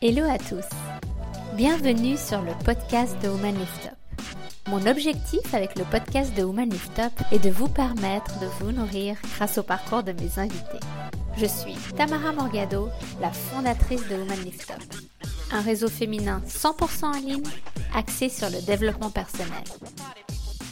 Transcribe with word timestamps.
Hello 0.00 0.22
à 0.30 0.38
tous. 0.38 0.64
Bienvenue 1.56 2.16
sur 2.16 2.40
le 2.42 2.52
podcast 2.64 3.20
de 3.20 3.28
Woman 3.28 3.58
Lift 3.58 3.86
Up. 3.86 4.22
Mon 4.68 4.86
objectif 4.86 5.52
avec 5.52 5.76
le 5.76 5.84
podcast 5.86 6.32
de 6.36 6.44
Woman 6.44 6.70
Lift 6.70 6.96
Up 7.00 7.12
est 7.32 7.40
de 7.40 7.50
vous 7.50 7.66
permettre 7.66 8.38
de 8.38 8.46
vous 8.60 8.70
nourrir 8.70 9.16
grâce 9.34 9.58
au 9.58 9.64
parcours 9.64 10.04
de 10.04 10.12
mes 10.12 10.38
invités. 10.38 10.78
Je 11.36 11.46
suis 11.46 11.74
Tamara 11.96 12.30
Morgado, 12.32 12.90
la 13.20 13.32
fondatrice 13.32 14.06
de 14.06 14.14
Woman 14.14 14.38
Lift 14.44 14.70
Up, 14.70 14.84
un 15.50 15.62
réseau 15.62 15.88
féminin 15.88 16.42
100% 16.46 17.04
en 17.04 17.18
ligne 17.18 17.42
axé 17.92 18.28
sur 18.28 18.50
le 18.50 18.64
développement 18.64 19.10
personnel. 19.10 19.64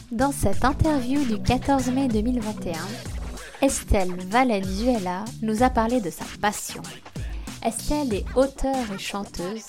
Dans 0.09 0.31
cette 0.31 0.63
interview 0.63 1.25
du 1.25 1.43
14 1.43 1.87
mai 1.89 2.07
2021, 2.07 2.77
Estelle 3.61 4.15
Valenzuela 4.29 5.25
nous 5.41 5.63
a 5.63 5.69
parlé 5.69 5.99
de 5.99 6.11
sa 6.11 6.23
passion. 6.39 6.81
Estelle 7.65 8.13
est 8.13 8.25
auteure 8.35 8.93
et 8.93 8.99
chanteuse. 8.99 9.65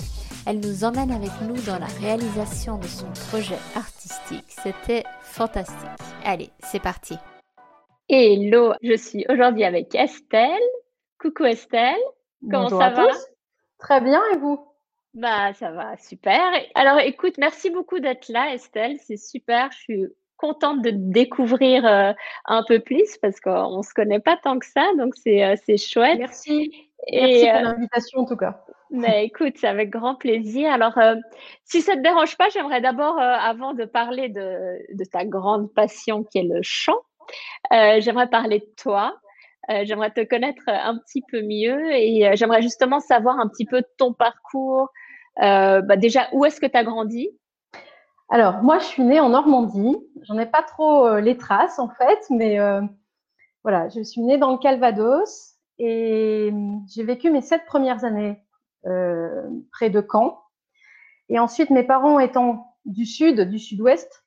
Elle 0.46 0.60
nous 0.60 0.84
emmène 0.84 1.10
avec 1.10 1.30
nous 1.42 1.56
dans 1.62 1.78
la 1.78 1.86
réalisation 2.00 2.78
de 2.78 2.86
son 2.86 3.06
projet 3.28 3.58
artistique. 3.74 4.44
C'était 4.48 5.04
fantastique. 5.22 5.76
Allez, 6.24 6.50
c'est 6.60 6.82
parti. 6.82 7.14
Hello, 8.08 8.74
je 8.82 8.96
suis 8.96 9.24
aujourd'hui 9.28 9.64
avec 9.64 9.94
Estelle. 9.94 10.60
Coucou 11.18 11.44
Estelle. 11.44 11.96
Comment 12.50 12.68
ça 12.68 12.90
va 12.90 13.08
Très 13.78 14.00
bien 14.00 14.22
et 14.34 14.36
vous? 14.36 14.60
Bah 15.14 15.52
ça 15.54 15.70
va, 15.70 15.96
super. 15.96 16.52
Alors 16.74 17.00
écoute, 17.00 17.38
merci 17.38 17.70
beaucoup 17.70 17.98
d'être 17.98 18.28
là 18.28 18.54
Estelle, 18.54 18.98
c'est 19.04 19.16
super. 19.16 19.72
Je 19.72 19.78
suis 19.78 20.06
contente 20.38 20.80
de 20.82 20.90
découvrir 20.94 21.84
euh, 21.84 22.12
un 22.46 22.64
peu 22.66 22.80
plus 22.80 23.18
parce 23.20 23.40
qu'on 23.40 23.78
ne 23.78 23.82
se 23.82 23.92
connaît 23.92 24.20
pas 24.20 24.38
tant 24.42 24.58
que 24.58 24.66
ça, 24.66 24.88
donc 24.96 25.14
c'est 25.16 25.44
euh, 25.44 25.76
chouette. 25.76 26.18
Merci. 26.18 26.72
Merci 27.12 27.46
pour 27.46 27.56
euh, 27.56 27.62
l'invitation 27.62 28.20
en 28.20 28.24
tout 28.24 28.36
cas. 28.36 28.64
Mais 28.90 29.24
écoute, 29.26 29.54
c'est 29.56 29.66
avec 29.66 29.90
grand 29.90 30.14
plaisir. 30.14 30.72
Alors, 30.72 30.98
si 31.64 31.82
ça 31.82 31.94
te 31.94 32.00
dérange 32.00 32.36
pas, 32.38 32.48
j'aimerais 32.48 32.80
d'abord, 32.80 33.18
avant 33.18 33.74
de 33.74 33.84
parler 33.84 34.28
de, 34.30 34.78
de, 34.94 35.04
ta 35.04 35.24
grande 35.24 35.72
passion 35.74 36.24
qui 36.24 36.38
est 36.38 36.48
le 36.48 36.60
chant, 36.62 36.98
j'aimerais 37.70 38.28
parler 38.28 38.60
de 38.60 38.68
toi. 38.82 39.16
j'aimerais 39.82 40.10
te 40.10 40.24
connaître 40.24 40.62
un 40.66 40.96
petit 40.98 41.22
peu 41.30 41.42
mieux 41.42 41.92
et 41.92 42.30
j'aimerais 42.34 42.62
justement 42.62 43.00
savoir 43.00 43.38
un 43.38 43.48
petit 43.48 43.66
peu 43.66 43.82
ton 43.98 44.12
parcours. 44.14 44.88
Bah 45.36 45.96
déjà, 45.96 46.28
où 46.32 46.44
est-ce 46.44 46.60
que 46.60 46.66
tu 46.66 46.76
as 46.76 46.84
grandi? 46.84 47.30
Alors, 48.30 48.62
moi, 48.62 48.78
je 48.78 48.84
suis 48.84 49.02
née 49.02 49.20
en 49.20 49.30
Normandie. 49.30 49.96
J'en 50.22 50.38
ai 50.38 50.46
pas 50.46 50.62
trop 50.62 51.06
euh, 51.06 51.20
les 51.20 51.38
traces, 51.38 51.78
en 51.78 51.88
fait, 51.88 52.18
mais 52.30 52.60
euh, 52.60 52.82
voilà, 53.62 53.88
je 53.88 54.02
suis 54.02 54.20
née 54.20 54.36
dans 54.36 54.52
le 54.52 54.58
Calvados 54.58 55.54
et 55.78 56.50
hum, 56.52 56.84
j'ai 56.88 57.04
vécu 57.04 57.30
mes 57.30 57.40
sept 57.40 57.64
premières 57.64 58.04
années 58.04 58.42
euh, 58.86 59.48
près 59.72 59.88
de 59.88 60.04
Caen. 60.06 60.38
Et 61.30 61.38
ensuite, 61.38 61.70
mes 61.70 61.84
parents 61.84 62.18
étant 62.18 62.76
du 62.84 63.06
sud, 63.06 63.40
du 63.48 63.58
sud-ouest, 63.58 64.24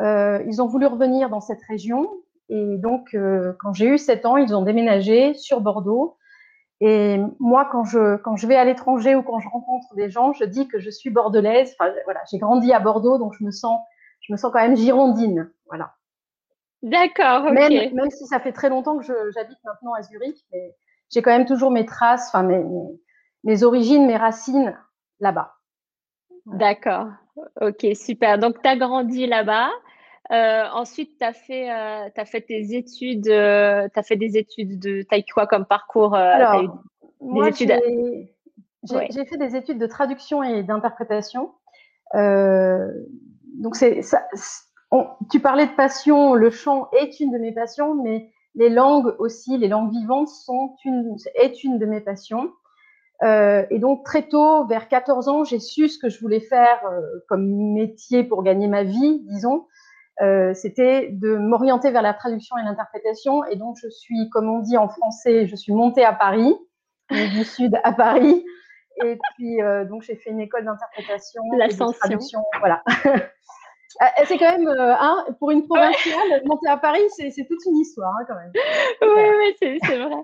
ils 0.00 0.60
ont 0.60 0.66
voulu 0.66 0.86
revenir 0.86 1.30
dans 1.30 1.40
cette 1.40 1.62
région. 1.62 2.10
Et 2.48 2.76
donc, 2.78 3.16
quand 3.60 3.72
j'ai 3.72 3.86
eu 3.86 3.96
sept 3.98 4.26
ans, 4.26 4.36
ils 4.36 4.54
ont 4.54 4.62
déménagé 4.62 5.34
sur 5.34 5.60
Bordeaux 5.60 6.16
et 6.80 7.18
moi, 7.38 7.68
quand 7.70 7.84
je, 7.84 8.16
quand 8.16 8.36
je 8.36 8.46
vais 8.46 8.56
à 8.56 8.64
l'étranger 8.64 9.14
ou 9.14 9.22
quand 9.22 9.40
je 9.40 9.48
rencontre 9.48 9.94
des 9.94 10.10
gens, 10.10 10.32
je 10.32 10.44
dis 10.44 10.68
que 10.68 10.78
je 10.78 10.90
suis 10.90 11.10
bordelaise. 11.10 11.74
Enfin, 11.78 11.90
voilà, 12.04 12.20
j'ai 12.30 12.38
grandi 12.38 12.72
à 12.72 12.80
Bordeaux, 12.80 13.18
donc 13.18 13.32
je 13.38 13.44
me 13.44 13.50
sens, 13.50 13.80
je 14.20 14.32
me 14.32 14.36
sens 14.36 14.52
quand 14.52 14.60
même 14.60 14.76
girondine. 14.76 15.50
Voilà. 15.66 15.94
D'accord. 16.82 17.44
Même, 17.50 17.94
même, 17.94 18.10
si 18.10 18.26
ça 18.26 18.40
fait 18.40 18.52
très 18.52 18.68
longtemps 18.68 18.98
que 18.98 19.04
j'habite 19.32 19.58
maintenant 19.64 19.94
à 19.94 20.02
Zurich, 20.02 20.36
mais 20.52 20.76
j'ai 21.10 21.22
quand 21.22 21.30
même 21.30 21.46
toujours 21.46 21.70
mes 21.70 21.86
traces, 21.86 22.28
enfin 22.28 22.42
mes, 22.42 22.62
mes, 23.44 23.62
origines, 23.62 24.06
mes 24.06 24.16
racines 24.16 24.78
là-bas. 25.20 25.54
D'accord, 26.44 27.08
ok, 27.60 27.86
super. 27.94 28.38
Donc, 28.38 28.62
tu 28.62 28.68
as 28.68 28.76
grandi 28.76 29.26
là-bas. 29.26 29.70
Euh, 30.32 30.64
ensuite, 30.72 31.18
tu 31.18 31.24
as, 31.24 31.32
fait, 31.32 31.70
euh, 31.70 32.08
as 32.16 32.24
fait 32.24 32.40
tes 32.40 32.74
études, 32.76 33.28
euh, 33.28 33.88
tu 33.92 33.98
as 33.98 34.02
fait 34.02 34.16
des 34.16 34.36
études 34.36 34.78
de. 34.80 35.00
Eu 35.00 35.32
quoi 35.32 35.46
comme 35.46 35.66
parcours 35.66 36.14
Alors, 36.14 36.82
moi, 37.20 37.50
j'ai 37.52 37.66
fait 39.24 39.38
des 39.38 39.56
études 39.56 39.78
de 39.78 39.86
traduction 39.86 40.42
et 40.42 40.62
d'interprétation. 40.62 41.52
donc, 42.14 43.76
c'est 43.76 44.00
tu 45.30 45.40
parlais 45.40 45.66
de 45.66 45.74
passion, 45.76 46.34
le 46.34 46.50
chant 46.50 46.88
est 46.92 47.20
une 47.20 47.32
de 47.32 47.38
mes 47.38 47.52
passions, 47.52 47.94
mais 47.94 48.30
les 48.54 48.70
langues 48.70 49.14
aussi, 49.18 49.58
les 49.58 49.68
langues 49.68 49.92
vivantes 49.92 50.28
sont 50.28 50.74
une, 50.84 51.16
est 51.34 51.62
une 51.62 51.78
de 51.78 51.86
mes 51.86 52.00
passions. 52.00 52.50
et 53.22 53.78
donc 53.78 54.04
très 54.04 54.26
tôt, 54.26 54.64
vers 54.66 54.88
14 54.88 55.28
ans, 55.28 55.44
j'ai 55.44 55.60
su 55.60 55.88
ce 55.88 55.98
que 55.98 56.08
je 56.08 56.18
voulais 56.20 56.40
faire 56.40 56.80
comme 57.28 57.74
métier 57.74 58.24
pour 58.24 58.42
gagner 58.42 58.66
ma 58.66 58.82
vie, 58.82 59.20
disons. 59.28 59.66
Euh, 60.22 60.54
c'était 60.54 61.08
de 61.10 61.36
m'orienter 61.36 61.90
vers 61.90 62.02
la 62.02 62.14
traduction 62.14 62.56
et 62.56 62.62
l'interprétation. 62.62 63.44
Et 63.46 63.56
donc, 63.56 63.76
je 63.82 63.88
suis, 63.88 64.30
comme 64.30 64.48
on 64.48 64.60
dit 64.60 64.76
en 64.76 64.88
français, 64.88 65.46
je 65.46 65.56
suis 65.56 65.72
montée 65.72 66.04
à 66.04 66.12
Paris, 66.12 66.54
du 67.10 67.44
sud 67.44 67.78
à 67.84 67.92
Paris. 67.92 68.44
Et 69.04 69.18
puis, 69.34 69.60
euh, 69.60 69.84
donc, 69.84 70.02
j'ai 70.02 70.16
fait 70.16 70.30
une 70.30 70.40
école 70.40 70.64
d'interprétation, 70.64 71.42
de 71.42 71.92
traduction. 71.98 72.42
Voilà. 72.60 72.82
Ah, 74.00 74.10
c'est 74.24 74.38
quand 74.38 74.56
même, 74.56 74.68
euh, 74.68 74.94
hein, 74.98 75.26
pour 75.38 75.50
une 75.50 75.66
provinciale, 75.66 76.42
monter 76.46 76.68
à 76.68 76.78
Paris, 76.78 77.02
c'est 77.10 77.46
toute 77.46 77.64
une 77.66 77.76
histoire 77.76 78.14
hein, 78.18 78.24
quand 78.26 78.36
même. 78.36 78.52
Oui, 79.02 79.54
oui, 79.60 79.78
c'est 79.84 79.98
vrai. 79.98 80.16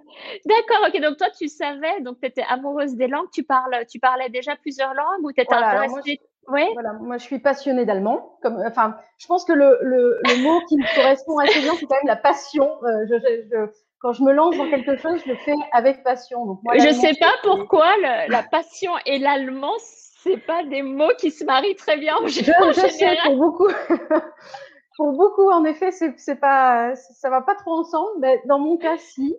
D'accord, 0.46 0.88
ok. 0.88 1.00
Donc 1.02 1.18
toi, 1.18 1.28
tu 1.36 1.48
savais, 1.48 2.00
donc 2.00 2.18
tu 2.18 2.28
étais 2.28 2.44
amoureuse 2.48 2.96
des 2.96 3.08
langues, 3.08 3.28
tu, 3.30 3.42
parles, 3.42 3.84
tu 3.90 3.98
parlais 3.98 4.30
déjà 4.30 4.56
plusieurs 4.56 4.94
langues 4.94 5.22
ou 5.22 5.32
tu 5.32 5.42
étais 5.42 5.54
intéressée 5.54 6.18
oui. 6.48 6.64
Voilà, 6.74 6.92
moi 6.94 7.18
je 7.18 7.24
suis 7.24 7.38
passionnée 7.38 7.84
d'allemand. 7.84 8.38
Comme, 8.42 8.62
enfin, 8.66 8.96
je 9.18 9.26
pense 9.26 9.44
que 9.44 9.52
le, 9.52 9.78
le, 9.82 10.18
le 10.24 10.42
mot 10.42 10.60
qui 10.68 10.76
me 10.76 10.96
correspond 10.96 11.38
assez 11.38 11.60
bien, 11.60 11.72
c'est 11.78 11.86
quand 11.86 11.96
même 11.96 12.06
la 12.06 12.16
passion. 12.16 12.70
Euh, 12.84 13.06
je, 13.08 13.14
je, 13.50 13.72
quand 14.00 14.12
je 14.12 14.22
me 14.22 14.32
lance 14.32 14.56
dans 14.56 14.68
quelque 14.68 14.96
chose, 14.96 15.20
je 15.24 15.30
le 15.30 15.36
fais 15.36 15.54
avec 15.72 16.02
passion. 16.02 16.44
Donc, 16.46 16.60
moi, 16.64 16.76
je 16.78 16.88
ne 16.88 16.92
sais 16.92 17.14
pas 17.20 17.32
pourquoi 17.42 17.86
la 18.28 18.42
passion 18.42 18.92
et 19.06 19.18
l'allemand, 19.18 19.74
c'est 20.22 20.38
pas 20.38 20.64
des 20.64 20.82
mots 20.82 21.12
qui 21.18 21.30
se 21.30 21.44
marient 21.44 21.76
très 21.76 21.96
bien 21.98 22.16
en, 22.16 22.26
je, 22.26 22.40
je 22.42 22.88
sais 22.88 23.16
pour 23.24 23.36
beaucoup. 23.36 23.68
pour 24.96 25.12
beaucoup, 25.12 25.50
en 25.50 25.64
effet, 25.64 25.90
c'est 25.90 26.40
pas, 26.40 26.94
ça 26.94 27.30
va 27.30 27.42
pas 27.42 27.54
trop 27.54 27.72
ensemble. 27.72 28.10
Mais 28.20 28.40
dans 28.46 28.58
mon 28.58 28.76
cas, 28.76 28.96
si. 28.98 29.36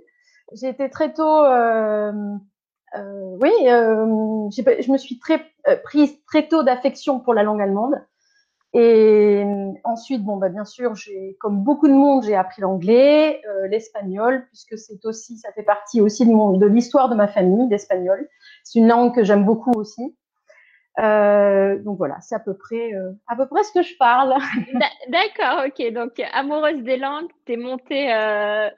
J'ai 0.51 0.67
été 0.67 0.89
très 0.89 1.13
tôt. 1.13 1.45
Euh, 1.45 2.11
euh, 2.95 3.37
oui, 3.41 3.51
euh, 3.67 4.49
je 4.51 4.91
me 4.91 4.97
suis 4.97 5.17
très 5.17 5.43
euh, 5.67 5.77
prise 5.83 6.23
très 6.25 6.47
tôt 6.47 6.63
d'affection 6.63 7.19
pour 7.19 7.33
la 7.33 7.43
langue 7.43 7.61
allemande. 7.61 7.95
Et 8.75 9.43
ensuite, 9.83 10.23
bon, 10.23 10.37
bah, 10.37 10.49
bien 10.49 10.65
sûr, 10.65 10.93
comme 11.39 11.63
beaucoup 11.63 11.87
de 11.87 11.93
monde, 11.93 12.23
j'ai 12.23 12.35
appris 12.35 12.59
l'anglais, 12.63 13.39
l'espagnol, 13.69 14.47
puisque 14.47 14.79
c'est 14.79 15.05
aussi, 15.05 15.37
ça 15.37 15.51
fait 15.51 15.61
partie 15.61 16.01
aussi 16.01 16.25
de, 16.25 16.57
de 16.57 16.65
l'histoire 16.65 17.07
de 17.07 17.13
ma 17.13 17.27
famille, 17.27 17.69
l'espagnol. 17.69 18.27
C'est 18.63 18.79
une 18.79 18.87
langue 18.87 19.13
que 19.13 19.23
j'aime 19.23 19.45
beaucoup 19.45 19.73
aussi. 19.73 20.15
Donc 20.97 21.97
voilà, 21.99 22.19
c'est 22.21 22.33
à 22.33 22.39
peu 22.39 22.57
près, 22.57 22.93
à 23.27 23.35
peu 23.35 23.45
près 23.45 23.63
ce 23.63 23.73
que 23.73 23.83
je 23.83 23.95
parle. 23.99 24.33
D'accord, 25.07 25.65
ok. 25.67 25.93
Donc 25.93 26.19
amoureuse 26.33 26.81
des 26.81 26.97
langues, 26.97 27.29
t'es 27.45 27.57
montée 27.57 28.11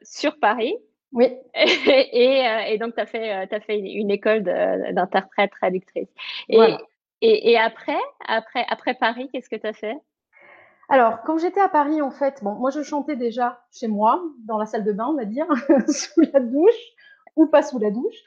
sur 0.02 0.38
Paris. 0.42 0.76
Oui. 1.16 1.34
et, 1.56 2.46
euh, 2.46 2.60
et, 2.68 2.78
donc, 2.78 2.94
tu 2.94 3.02
as 3.02 3.06
fait, 3.06 3.34
euh, 3.34 3.46
as 3.50 3.60
fait 3.62 3.80
une, 3.80 4.12
école 4.12 4.44
d'interprète, 4.44 5.52
traductrice. 5.52 6.10
Et, 6.50 6.60
et, 7.22 7.52
et, 7.52 7.58
après, 7.58 7.98
après, 8.28 8.66
après 8.70 8.94
Paris, 8.94 9.30
qu'est-ce 9.32 9.50
que 9.50 9.56
tu 9.56 9.66
as 9.66 9.74
fait? 9.74 9.98
Alors, 10.90 11.22
quand 11.26 11.38
j'étais 11.38 11.62
à 11.62 11.70
Paris, 11.70 12.02
en 12.02 12.12
fait, 12.12 12.44
bon, 12.44 12.54
moi 12.56 12.70
je 12.70 12.84
chantais 12.84 13.16
déjà 13.16 13.60
chez 13.74 13.88
moi, 13.88 14.22
dans 14.46 14.60
la 14.60 14.68
salle 14.68 14.84
de 14.84 14.92
bain, 14.92 15.08
on 15.10 15.16
va 15.16 15.26
dire, 15.26 15.48
sous 15.88 16.22
la 16.32 16.40
douche, 16.40 16.74
ou 17.36 17.48
pas 17.48 17.64
sous 17.64 17.80
la 17.80 17.90
douche. 17.90 18.18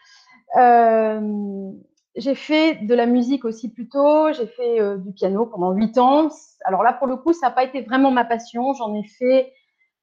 Euh, 0.56 1.70
j'ai 2.16 2.34
fait 2.34 2.74
de 2.86 2.94
la 2.94 3.06
musique 3.06 3.44
aussi 3.44 3.70
plus 3.70 3.88
tôt, 3.88 4.32
j'ai 4.32 4.46
fait 4.46 4.80
euh, 4.80 4.96
du 4.96 5.12
piano 5.12 5.46
pendant 5.46 5.72
huit 5.72 5.98
ans. 5.98 6.30
Alors 6.64 6.82
là, 6.82 6.92
pour 6.92 7.06
le 7.06 7.16
coup, 7.16 7.32
ça 7.32 7.48
n'a 7.48 7.52
pas 7.52 7.64
été 7.64 7.82
vraiment 7.82 8.10
ma 8.10 8.24
passion, 8.24 8.72
j'en 8.72 8.94
ai 8.94 9.04
fait 9.04 9.52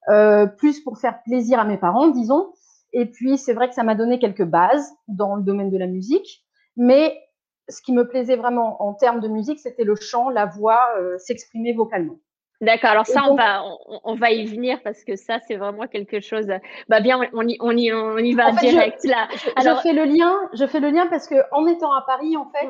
euh, 0.09 0.45
plus 0.45 0.79
pour 0.81 0.97
faire 0.97 1.21
plaisir 1.23 1.59
à 1.59 1.65
mes 1.65 1.77
parents, 1.77 2.07
disons. 2.07 2.53
Et 2.97 3.05
puis, 3.05 3.37
c'est 3.37 3.53
vrai 3.53 3.67
que 3.67 3.75
ça 3.75 3.83
m'a 3.83 3.93
donné 3.93 4.19
quelques 4.19 4.45
bases 4.45 4.89
dans 5.09 5.35
le 5.35 5.43
domaine 5.43 5.69
de 5.69 5.77
la 5.77 5.85
musique. 5.85 6.45
Mais 6.77 7.21
ce 7.67 7.81
qui 7.81 7.91
me 7.91 8.07
plaisait 8.07 8.37
vraiment 8.37 8.81
en 8.81 8.93
termes 8.93 9.19
de 9.19 9.27
musique, 9.27 9.59
c'était 9.59 9.83
le 9.83 9.95
chant, 9.95 10.29
la 10.29 10.45
voix, 10.45 10.87
euh, 10.97 11.17
s'exprimer 11.17 11.73
vocalement. 11.73 12.15
D'accord, 12.61 12.91
alors 12.91 13.05
ça, 13.05 13.23
on, 13.29 13.35
va, 13.35 13.63
on, 14.05 14.15
va 14.15 14.31
y 14.31 14.45
venir 14.45 14.81
parce 14.81 15.03
que 15.03 15.17
ça, 15.17 15.39
c'est 15.45 15.57
vraiment 15.57 15.87
quelque 15.87 16.21
chose. 16.21 16.47
Bah 16.87 17.01
bien, 17.01 17.19
on 17.33 17.45
y, 17.45 17.57
on 17.59 17.75
y, 17.75 17.91
on 17.91 18.17
y 18.17 18.33
va 18.33 18.53
direct 18.53 19.01
je, 19.03 19.09
là. 19.09 19.27
alors, 19.57 19.77
je 19.79 19.81
fais 19.81 19.93
le 19.93 20.05
lien, 20.05 20.33
je 20.53 20.65
fais 20.65 20.79
le 20.79 20.89
lien 20.89 21.05
parce 21.07 21.27
que 21.27 21.35
en 21.51 21.67
étant 21.67 21.91
à 21.91 22.01
Paris, 22.07 22.37
en 22.37 22.49
fait, 22.49 22.65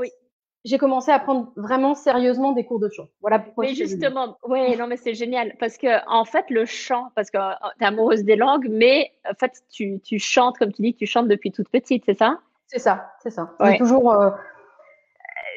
j'ai 0.66 0.80
commencé 0.80 1.12
à 1.12 1.20
prendre 1.20 1.52
vraiment 1.56 1.94
sérieusement 1.94 2.52
des 2.52 2.66
cours 2.66 2.80
de 2.80 2.90
chant. 2.90 3.08
Voilà 3.22 3.38
pourquoi. 3.38 3.66
Mais 3.66 3.76
justement, 3.76 4.38
oui, 4.48 4.76
non, 4.76 4.88
mais 4.88 4.98
c'est 4.98 5.14
génial 5.14 5.56
parce 5.60 5.78
que 5.78 6.06
en 6.10 6.26
fait, 6.26 6.46
le 6.50 6.66
chant, 6.66 7.12
parce 7.16 7.30
que 7.30 7.38
euh, 7.38 7.52
tu 7.78 7.84
es 7.84 7.88
amoureuse 7.88 8.24
des 8.24 8.36
langues, 8.36 8.68
mais 8.70 9.12
en 9.30 9.36
fait, 9.36 9.62
tu, 9.70 10.02
tu 10.02 10.18
chantes, 10.18 10.58
comme 10.58 10.74
tu 10.74 10.82
dis, 10.82 10.96
tu 10.96 11.06
chantes 11.06 11.28
depuis 11.28 11.52
toute 11.52 11.70
petite, 11.70 12.04
c'est 12.06 12.18
ça? 12.18 12.40
C'est 12.66 12.80
ça, 12.80 13.12
c'est 13.22 13.30
ça. 13.30 13.54
J'ai 13.64 13.78
toujours, 13.78 14.12
euh, 14.12 14.32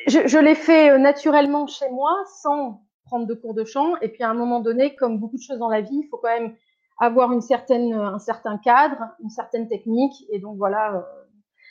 je, 0.09 0.27
je 0.27 0.39
l'ai 0.39 0.55
fait 0.55 0.99
naturellement 0.99 1.67
chez 1.67 1.89
moi 1.91 2.13
sans 2.43 2.83
prendre 3.07 3.27
de 3.27 3.33
cours 3.33 3.55
de 3.55 3.65
chant. 3.65 3.97
Et 4.03 4.09
puis 4.09 4.23
à 4.23 4.29
un 4.29 4.35
moment 4.35 4.61
donné, 4.61 4.95
comme 4.95 5.19
beaucoup 5.19 5.39
de 5.39 5.43
choses 5.43 5.59
dans 5.59 5.71
la 5.71 5.81
vie, 5.81 6.03
il 6.05 6.09
faut 6.11 6.19
quand 6.19 6.29
même 6.29 6.55
avoir 7.01 7.33
une 7.33 7.41
certaine, 7.41 7.95
un 7.95 8.19
certain 8.19 8.59
cadre, 8.59 8.99
une 9.23 9.31
certaine 9.31 9.69
technique. 9.69 10.27
Et 10.31 10.39
donc 10.39 10.59
voilà. 10.59 11.09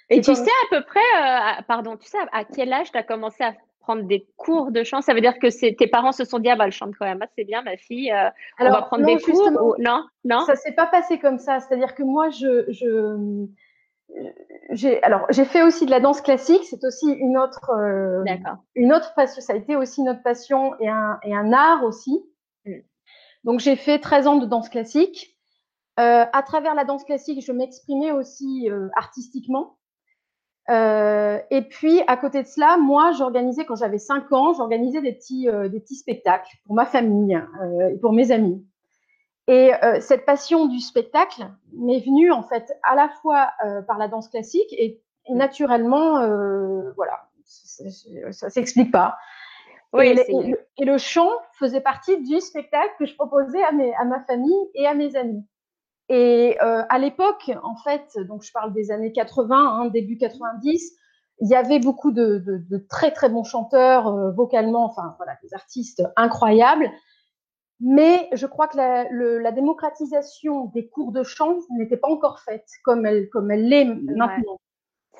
Et 0.09 0.21
tu 0.21 0.33
sais 0.35 0.41
à 0.41 0.69
peu 0.69 0.83
près, 0.83 1.63
pardon, 1.67 1.97
tu 1.97 2.07
sais 2.07 2.17
à 2.31 2.43
quel 2.43 2.71
âge 2.71 2.91
tu 2.91 2.97
as 2.97 3.03
commencé 3.03 3.43
à 3.43 3.53
prendre 3.81 4.03
des 4.03 4.25
cours 4.37 4.71
de 4.71 4.83
chant? 4.83 5.01
Ça 5.01 5.13
veut 5.13 5.21
dire 5.21 5.37
que 5.37 5.47
tes 5.75 5.87
parents 5.87 6.11
se 6.11 6.23
sont 6.23 6.39
dit, 6.39 6.49
ah 6.49 6.55
bah, 6.55 6.65
elle 6.65 6.71
chante 6.71 6.93
quand 6.97 7.05
même 7.05 7.23
c'est 7.35 7.43
bien, 7.43 7.61
ma 7.61 7.77
fille, 7.77 8.11
euh, 8.11 8.29
on 8.59 8.69
va 8.69 8.83
prendre 8.83 9.05
des 9.05 9.17
cours 9.17 9.51
ou... 9.61 9.75
Non, 9.79 10.05
non? 10.23 10.41
Ça 10.45 10.55
s'est 10.55 10.73
pas 10.73 10.87
passé 10.87 11.19
comme 11.19 11.39
ça. 11.39 11.59
C'est-à-dire 11.59 11.93
que 11.95 12.03
moi, 12.03 12.29
je, 12.29 12.65
je 12.71 13.47
j'ai 14.71 15.01
alors 15.03 15.25
j'ai 15.29 15.45
fait 15.45 15.63
aussi 15.63 15.85
de 15.85 15.91
la 15.91 15.99
danse 15.99 16.21
classique. 16.21 16.63
C'est 16.63 16.83
aussi 16.83 17.07
une 17.07 17.37
autre, 17.37 17.71
euh, 17.71 18.23
une 18.75 18.93
autre 18.93 19.13
passion. 19.15 19.41
Ça 19.41 19.53
a 19.53 19.55
été 19.55 19.75
aussi 19.75 20.03
notre 20.03 20.23
passion 20.23 20.73
et 20.79 20.87
un, 20.87 21.19
et 21.23 21.35
un 21.35 21.53
art 21.53 21.83
aussi. 21.83 22.23
Mm. 22.65 22.79
Donc 23.43 23.59
j'ai 23.59 23.75
fait 23.75 23.99
13 23.99 24.27
ans 24.27 24.35
de 24.37 24.45
danse 24.45 24.69
classique. 24.69 25.37
Euh, 25.99 26.25
à 26.31 26.43
travers 26.43 26.75
la 26.75 26.83
danse 26.83 27.03
classique, 27.03 27.43
je 27.43 27.51
m'exprimais 27.51 28.11
aussi 28.11 28.69
euh, 28.69 28.87
artistiquement. 28.95 29.76
Euh, 30.69 31.39
et 31.49 31.61
puis, 31.61 32.01
à 32.07 32.17
côté 32.17 32.43
de 32.43 32.47
cela, 32.47 32.77
moi, 32.77 33.11
j'organisais, 33.13 33.65
quand 33.65 33.75
j'avais 33.75 33.99
5 33.99 34.31
ans, 34.33 34.53
j'organisais 34.53 35.01
des 35.01 35.13
petits, 35.13 35.49
euh, 35.49 35.69
des 35.69 35.79
petits 35.79 35.95
spectacles 35.95 36.57
pour 36.65 36.75
ma 36.75 36.85
famille 36.85 37.35
euh, 37.35 37.89
et 37.89 37.97
pour 37.97 38.11
mes 38.11 38.31
amis. 38.31 38.65
Et 39.49 39.71
cette 40.01 40.25
passion 40.25 40.65
du 40.65 40.81
spectacle 40.81 41.47
m'est 41.71 42.01
venue, 42.01 42.33
en 42.33 42.43
fait, 42.43 42.69
à 42.83 42.95
la 42.95 43.07
fois 43.07 43.47
par 43.87 43.97
la 43.97 44.09
danse 44.09 44.27
classique 44.27 44.67
et, 44.73 45.01
et 45.25 45.33
naturellement, 45.33 46.19
voilà, 46.97 47.29
ça, 47.45 48.49
s'explique 48.49 48.91
pas. 48.91 49.15
Oui, 49.93 50.07
et, 50.07 50.11
et, 50.11 50.47
le, 50.49 50.59
et, 50.79 50.83
le, 50.83 50.97
chant 50.97 51.29
faisait 51.53 51.79
partie 51.79 52.21
du 52.21 52.41
spectacle 52.41 52.93
que 52.99 53.05
je 53.05 53.15
proposais 53.15 53.63
à, 53.63 53.71
mes, 53.71 53.95
à 53.95 54.03
ma 54.03 54.19
famille 54.25 54.69
et 54.73 54.85
à 54.85 54.93
mes 54.93 55.15
amis. 55.15 55.45
Et 56.09 56.57
euh, 56.61 56.83
à 56.89 56.99
l'époque, 56.99 57.51
en 57.63 57.75
fait, 57.75 58.17
donc 58.27 58.43
je 58.43 58.51
parle 58.51 58.73
des 58.73 58.91
années 58.91 59.11
80, 59.11 59.55
hein, 59.55 59.87
début 59.87 60.17
90, 60.17 60.93
il 61.39 61.49
y 61.49 61.55
avait 61.55 61.79
beaucoup 61.79 62.11
de, 62.11 62.37
de, 62.39 62.57
de 62.57 62.77
très 62.89 63.11
très 63.11 63.29
bons 63.29 63.43
chanteurs 63.43 64.07
euh, 64.07 64.31
vocalement, 64.31 64.85
enfin 64.85 65.15
voilà, 65.17 65.37
des 65.43 65.53
artistes 65.53 66.03
incroyables. 66.15 66.89
Mais 67.79 68.27
je 68.33 68.47
crois 68.47 68.67
que 68.67 68.77
la, 68.77 69.07
le, 69.11 69.37
la 69.37 69.51
démocratisation 69.51 70.65
des 70.73 70.87
cours 70.87 71.11
de 71.11 71.23
chant 71.23 71.59
n'était 71.77 71.97
pas 71.97 72.07
encore 72.07 72.39
faite 72.39 72.67
comme 72.83 73.05
elle 73.05 73.29
comme 73.29 73.51
elle 73.51 73.67
l'est 73.67 73.85
maintenant. 73.85 74.59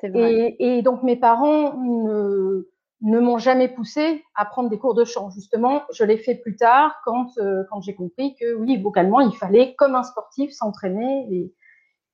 Ouais, 0.03 0.55
et, 0.59 0.77
et, 0.77 0.81
donc 0.81 1.03
mes 1.03 1.15
parents 1.15 1.75
ne, 1.77 2.67
ne 3.01 3.19
m'ont 3.19 3.37
jamais 3.37 3.67
poussé 3.67 4.23
à 4.35 4.45
prendre 4.45 4.69
des 4.69 4.79
cours 4.79 4.95
de 4.95 5.05
chant. 5.05 5.29
Justement, 5.29 5.83
je 5.93 6.03
l'ai 6.03 6.17
fait 6.17 6.35
plus 6.35 6.55
tard 6.55 6.99
quand, 7.05 7.37
euh, 7.37 7.63
quand 7.69 7.81
j'ai 7.81 7.95
compris 7.95 8.35
que 8.39 8.55
oui, 8.55 8.81
vocalement, 8.81 9.19
il 9.19 9.35
fallait, 9.35 9.75
comme 9.75 9.95
un 9.95 10.03
sportif, 10.03 10.51
s'entraîner 10.51 11.27
et, 11.31 11.53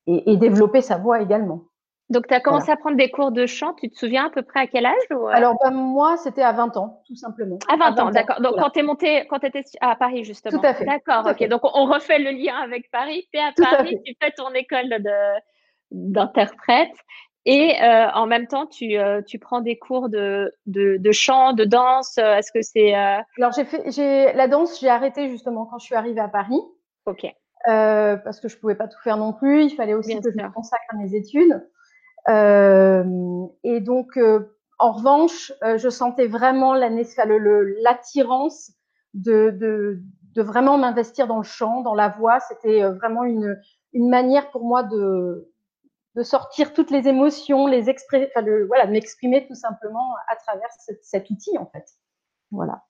et, 0.08 0.34
et, 0.34 0.38
développer 0.38 0.82
sa 0.82 0.98
voix 0.98 1.22
également. 1.22 1.66
Donc, 2.10 2.28
tu 2.28 2.34
as 2.34 2.42
commencé 2.42 2.66
voilà. 2.66 2.80
à 2.80 2.82
prendre 2.82 2.98
des 2.98 3.10
cours 3.10 3.32
de 3.32 3.46
chant, 3.46 3.74
tu 3.74 3.90
te 3.90 3.98
souviens 3.98 4.26
à 4.26 4.30
peu 4.30 4.42
près 4.44 4.60
à 4.60 4.68
quel 4.68 4.86
âge 4.86 4.94
ou... 5.10 5.28
Euh? 5.28 5.32
Alors, 5.32 5.56
ben, 5.64 5.72
moi, 5.72 6.18
c'était 6.18 6.42
à 6.42 6.52
20 6.52 6.76
ans, 6.76 7.02
tout 7.08 7.16
simplement. 7.16 7.58
À 7.70 7.78
20, 7.78 7.86
à 7.86 7.92
20 7.92 8.02
ans, 8.02 8.12
d'accord. 8.12 8.42
Donc, 8.42 8.52
voilà. 8.52 8.64
quand 8.64 8.70
tu 8.72 8.80
es 8.80 8.84
monté, 8.84 9.26
quand 9.30 9.40
tu 9.40 9.48
étais 9.48 9.64
à 9.80 9.96
Paris, 9.96 10.26
justement. 10.26 10.60
Tout 10.60 10.68
à 10.68 10.74
fait. 10.74 10.86
D'accord, 10.86 11.26
ok. 11.26 11.38
Fait. 11.38 11.48
Donc, 11.48 11.62
on 11.64 11.86
refait 11.86 12.20
le 12.20 12.32
lien 12.32 12.56
avec 12.58 12.92
Paris. 12.92 13.26
Tu 13.32 13.40
es 13.40 13.42
à 13.42 13.54
tout 13.56 13.64
Paris, 13.64 13.98
tu 14.06 14.14
fais 14.22 14.32
ton 14.32 14.52
école 14.54 14.94
d'interprète 15.92 16.92
et 17.46 17.82
euh, 17.82 18.10
en 18.14 18.26
même 18.26 18.48
temps, 18.48 18.66
tu, 18.68 18.98
euh, 18.98 19.22
tu 19.22 19.38
prends 19.38 19.62
des 19.62 19.78
cours 19.78 20.08
de, 20.10 20.54
de, 20.66 20.98
de 20.98 21.12
chant, 21.12 21.54
de 21.54 21.66
danse. 21.66 22.18
Euh, 22.18 22.36
est-ce 22.36 22.52
que 22.52 22.62
c'est 22.62 22.96
euh... 22.96 23.18
Alors 23.38 23.52
j'ai 23.52 23.66
fait, 23.66 23.92
j'ai 23.92 24.32
la 24.34 24.48
danse, 24.48 24.80
j'ai 24.80 24.90
arrêté 24.90 25.30
justement 25.30 25.66
quand 25.66 25.78
je 25.78 25.86
suis 25.86 25.96
arrivée 25.96 26.22
à 26.22 26.30
Paris. 26.30 26.62
Ok. 27.06 27.26
Euh, 27.68 28.16
parce 28.18 28.40
que 28.40 28.48
je 28.48 28.58
pouvais 28.58 28.76
pas 28.76 28.88
tout 28.88 29.00
faire 29.04 29.18
non 29.18 29.34
plus. 29.34 29.64
Il 29.64 29.76
fallait 29.76 29.94
aussi 29.94 30.10
Bien 30.10 30.22
que 30.22 30.32
sûr. 30.32 30.40
je 30.40 30.46
me 30.46 30.52
consacre 30.52 30.84
à 30.90 30.96
mes 30.96 31.16
études. 31.16 31.68
Euh, 32.30 33.04
et 33.64 33.82
donc, 33.82 34.18
en 34.80 34.92
revanche, 34.92 35.52
je 35.62 35.90
sentais 35.90 36.28
vraiment 36.28 36.74
l'attirance 36.74 38.72
de, 39.14 39.50
de, 39.52 40.00
de 40.36 40.42
vraiment 40.42 40.78
m'investir 40.78 41.28
dans 41.28 41.38
le 41.38 41.44
chant, 41.44 41.82
dans 41.82 41.96
la 41.96 42.10
voix. 42.10 42.40
C'était 42.40 42.84
vraiment 42.84 43.24
une, 43.24 43.58
une 43.94 44.10
manière 44.10 44.50
pour 44.52 44.64
moi 44.66 44.84
de 44.84 45.53
de 46.16 46.24
sortir 46.24 46.74
toutes 46.74 46.92
les 46.92 47.08
émotions, 47.08 47.68
les 47.68 47.90
exprimer, 47.90 48.30
enfin 48.30 48.46
le, 48.46 48.68
voilà, 48.68 48.86
m'exprimer 48.86 49.46
tout 49.48 49.56
simplement 49.56 50.14
à 50.30 50.36
travers 50.36 50.70
cet, 50.80 51.04
cet, 51.04 51.30
outil 51.30 51.58
en 51.58 51.66
fait. 51.66 51.86
Voilà. 52.52 52.84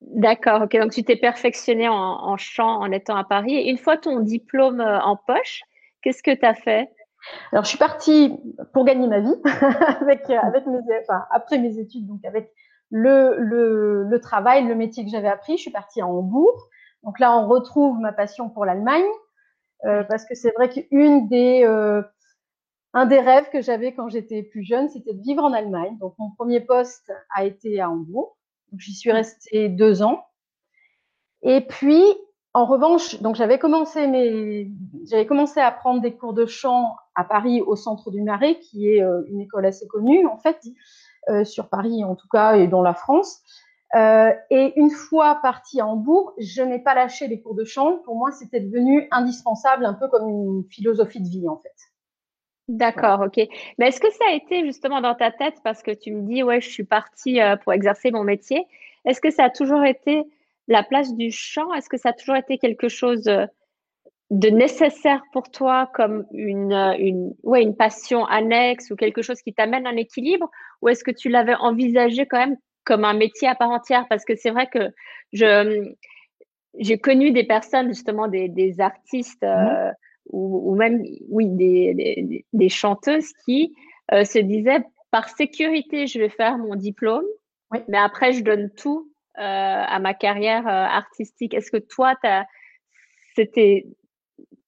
D'accord, 0.00 0.62
ok. 0.62 0.78
Donc 0.78 0.92
tu 0.92 1.02
t'es 1.02 1.16
perfectionné 1.16 1.88
en, 1.88 1.94
en, 1.94 2.36
chant 2.36 2.80
en 2.80 2.92
étant 2.92 3.16
à 3.16 3.24
Paris. 3.24 3.54
Et 3.54 3.68
une 3.68 3.78
fois 3.78 3.96
ton 3.96 4.20
diplôme 4.20 4.80
euh, 4.80 5.00
en 5.00 5.16
poche, 5.16 5.62
qu'est-ce 6.02 6.22
que 6.22 6.34
tu 6.34 6.46
as 6.46 6.54
fait? 6.54 6.88
Alors 7.52 7.64
je 7.64 7.70
suis 7.70 7.78
partie 7.78 8.38
pour 8.72 8.84
gagner 8.84 9.08
ma 9.08 9.20
vie 9.20 9.34
avec, 10.00 10.30
euh, 10.30 10.38
avec 10.38 10.66
mes, 10.66 10.78
enfin, 11.02 11.24
après 11.32 11.58
mes 11.58 11.78
études, 11.78 12.06
donc 12.06 12.24
avec 12.24 12.52
le, 12.90 13.36
le, 13.38 14.04
le 14.04 14.20
travail, 14.20 14.66
le 14.66 14.74
métier 14.76 15.04
que 15.04 15.10
j'avais 15.10 15.28
appris. 15.28 15.56
Je 15.56 15.62
suis 15.62 15.72
partie 15.72 16.00
à 16.00 16.06
Hambourg. 16.06 16.68
Donc 17.02 17.18
là, 17.18 17.36
on 17.36 17.48
retrouve 17.48 17.98
ma 17.98 18.12
passion 18.12 18.48
pour 18.48 18.64
l'Allemagne. 18.64 19.04
Euh, 19.84 20.02
parce 20.04 20.24
que 20.24 20.34
c'est 20.34 20.52
vrai 20.56 20.68
qu'une 20.68 21.28
des 21.28 21.62
euh, 21.64 22.02
un 22.94 23.06
des 23.06 23.20
rêves 23.20 23.50
que 23.50 23.60
j'avais 23.60 23.92
quand 23.94 24.08
j'étais 24.08 24.42
plus 24.42 24.64
jeune, 24.64 24.88
c'était 24.88 25.14
de 25.14 25.22
vivre 25.22 25.44
en 25.44 25.52
Allemagne. 25.52 25.96
Donc, 25.98 26.14
mon 26.18 26.30
premier 26.30 26.60
poste 26.60 27.12
a 27.34 27.44
été 27.44 27.80
à 27.80 27.90
Hambourg. 27.90 28.36
J'y 28.76 28.94
suis 28.94 29.12
restée 29.12 29.68
deux 29.68 30.02
ans. 30.02 30.24
Et 31.42 31.60
puis, 31.60 32.02
en 32.54 32.64
revanche, 32.64 33.20
donc 33.20 33.36
j'avais 33.36 33.58
commencé 33.58 34.06
mes, 34.06 34.70
j'avais 35.04 35.26
commencé 35.26 35.60
à 35.60 35.70
prendre 35.70 36.00
des 36.00 36.16
cours 36.16 36.32
de 36.32 36.46
chant 36.46 36.96
à 37.14 37.24
Paris 37.24 37.60
au 37.60 37.76
Centre 37.76 38.10
du 38.10 38.22
Marais, 38.22 38.58
qui 38.58 38.88
est 38.88 39.02
euh, 39.02 39.22
une 39.28 39.40
école 39.40 39.66
assez 39.66 39.86
connue 39.86 40.26
en 40.26 40.38
fait 40.38 40.58
euh, 41.28 41.44
sur 41.44 41.68
Paris 41.68 42.04
en 42.04 42.16
tout 42.16 42.26
cas 42.28 42.56
et 42.56 42.66
dans 42.66 42.82
la 42.82 42.94
France. 42.94 43.42
Euh, 43.94 44.32
et 44.50 44.78
une 44.78 44.90
fois 44.90 45.36
partie 45.40 45.80
à 45.80 45.86
Hambourg, 45.86 46.34
je 46.38 46.62
n'ai 46.62 46.78
pas 46.78 46.94
lâché 46.94 47.26
les 47.26 47.40
cours 47.40 47.54
de 47.54 47.64
chant. 47.64 47.98
Pour 47.98 48.16
moi, 48.16 48.32
c'était 48.32 48.60
devenu 48.60 49.08
indispensable, 49.10 49.84
un 49.84 49.94
peu 49.94 50.08
comme 50.08 50.28
une 50.28 50.64
philosophie 50.68 51.20
de 51.20 51.28
vie 51.28 51.48
en 51.48 51.58
fait. 51.58 51.74
D'accord, 52.68 53.20
ok. 53.26 53.40
Mais 53.78 53.88
est-ce 53.88 54.00
que 54.00 54.10
ça 54.12 54.24
a 54.28 54.34
été 54.34 54.64
justement 54.64 55.00
dans 55.00 55.14
ta 55.14 55.30
tête 55.30 55.54
parce 55.64 55.82
que 55.82 55.90
tu 55.90 56.12
me 56.12 56.22
dis, 56.28 56.42
ouais, 56.42 56.60
je 56.60 56.68
suis 56.68 56.84
partie 56.84 57.40
euh, 57.40 57.56
pour 57.56 57.72
exercer 57.72 58.10
mon 58.10 58.24
métier. 58.24 58.66
Est-ce 59.06 59.20
que 59.22 59.30
ça 59.30 59.44
a 59.44 59.50
toujours 59.50 59.84
été 59.84 60.22
la 60.68 60.82
place 60.82 61.14
du 61.14 61.30
chant? 61.30 61.72
Est-ce 61.72 61.88
que 61.88 61.96
ça 61.96 62.10
a 62.10 62.12
toujours 62.12 62.36
été 62.36 62.58
quelque 62.58 62.88
chose 62.88 63.26
euh, 63.28 63.46
de 64.30 64.50
nécessaire 64.50 65.22
pour 65.32 65.50
toi 65.50 65.90
comme 65.94 66.26
une, 66.32 66.72
euh, 66.72 66.94
une, 66.98 67.34
ouais, 67.44 67.62
une 67.62 67.76
passion 67.76 68.26
annexe 68.26 68.90
ou 68.90 68.96
quelque 68.96 69.22
chose 69.22 69.40
qui 69.42 69.54
t'amène 69.54 69.86
un 69.86 69.96
équilibre? 69.96 70.50
Ou 70.82 70.90
est-ce 70.90 71.04
que 71.04 71.10
tu 71.12 71.30
l'avais 71.30 71.54
envisagé 71.54 72.26
quand 72.26 72.38
même 72.38 72.56
comme 72.84 73.04
un 73.04 73.14
métier 73.14 73.48
à 73.48 73.54
part 73.54 73.70
entière? 73.70 74.06
Parce 74.10 74.24
que 74.26 74.36
c'est 74.36 74.50
vrai 74.50 74.66
que 74.66 74.90
je, 75.32 75.92
j'ai 76.78 76.98
connu 76.98 77.32
des 77.32 77.44
personnes, 77.44 77.88
justement, 77.88 78.28
des, 78.28 78.48
des 78.48 78.80
artistes. 78.80 79.44
Mmh 79.44 79.92
ou, 80.28 80.72
ou 80.72 80.76
même 80.76 81.02
oui 81.28 81.46
des, 81.48 81.94
des, 81.94 82.44
des 82.52 82.68
chanteuses 82.68 83.32
qui 83.44 83.74
euh, 84.12 84.24
se 84.24 84.38
disaient 84.38 84.84
par 85.10 85.28
sécurité 85.28 86.06
je 86.06 86.18
vais 86.18 86.28
faire 86.28 86.58
mon 86.58 86.74
diplôme 86.74 87.24
oui. 87.72 87.80
mais 87.88 87.98
après 87.98 88.32
je 88.32 88.42
donne 88.42 88.70
tout 88.70 89.10
euh, 89.38 89.42
à 89.42 89.98
ma 90.00 90.14
carrière 90.14 90.66
euh, 90.66 90.70
artistique. 90.70 91.54
Est-ce 91.54 91.70
que 91.70 91.76
toi 91.76 92.14
c'était 93.36 93.86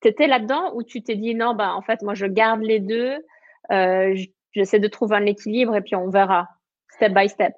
t'étais 0.00 0.26
là-dedans 0.26 0.73
ou 0.75 0.83
tu 0.83 1.02
t'es 1.02 1.17
dit 1.17 1.35
non 1.35 1.55
bah 1.55 1.75
en 1.75 1.83
fait 1.83 2.02
moi 2.02 2.14
je 2.14 2.26
garde 2.26 2.62
les 2.62 2.81
deux 2.81 3.17
j'essaie 4.52 4.81
de 4.81 4.88
trouver 4.88 5.17
un 5.17 5.26
équilibre 5.26 5.76
et 5.76 5.81
puis 5.81 5.97
on 5.97 6.09
verra 6.09 6.49
step 6.88 7.12
by 7.14 7.29
step? 7.29 7.52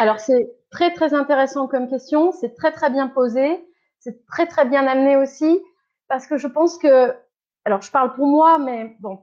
Alors 0.00 0.20
c'est 0.20 0.48
très 0.70 0.92
très 0.92 1.14
intéressant 1.14 1.66
comme 1.66 1.88
question. 1.88 2.32
C'est 2.32 2.54
très 2.54 2.72
très 2.72 2.90
bien 2.90 3.08
posé. 3.08 3.64
C'est 4.00 4.24
très 4.26 4.46
très 4.46 4.64
bien 4.66 4.86
amené 4.86 5.16
aussi. 5.16 5.60
Parce 6.08 6.26
que 6.26 6.38
je 6.38 6.46
pense 6.46 6.78
que 6.78 7.14
alors 7.68 7.82
je 7.82 7.90
parle 7.90 8.14
pour 8.14 8.26
moi, 8.26 8.58
mais 8.58 8.96
bon, 9.00 9.18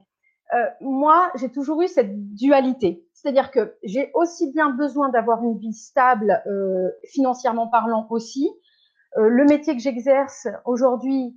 euh, 0.54 0.66
moi, 0.80 1.32
j'ai 1.34 1.50
toujours 1.50 1.82
eu 1.82 1.88
cette 1.88 2.32
dualité. 2.32 3.04
C'est-à-dire 3.12 3.50
que 3.50 3.76
j'ai 3.82 4.12
aussi 4.14 4.52
bien 4.52 4.70
besoin 4.70 5.08
d'avoir 5.08 5.42
une 5.42 5.58
vie 5.58 5.72
stable, 5.72 6.40
euh, 6.46 6.88
financièrement 7.08 7.66
parlant 7.66 8.06
aussi. 8.10 8.48
Euh, 9.18 9.26
le 9.28 9.46
métier 9.46 9.74
que 9.74 9.82
j'exerce 9.82 10.46
aujourd'hui 10.64 11.36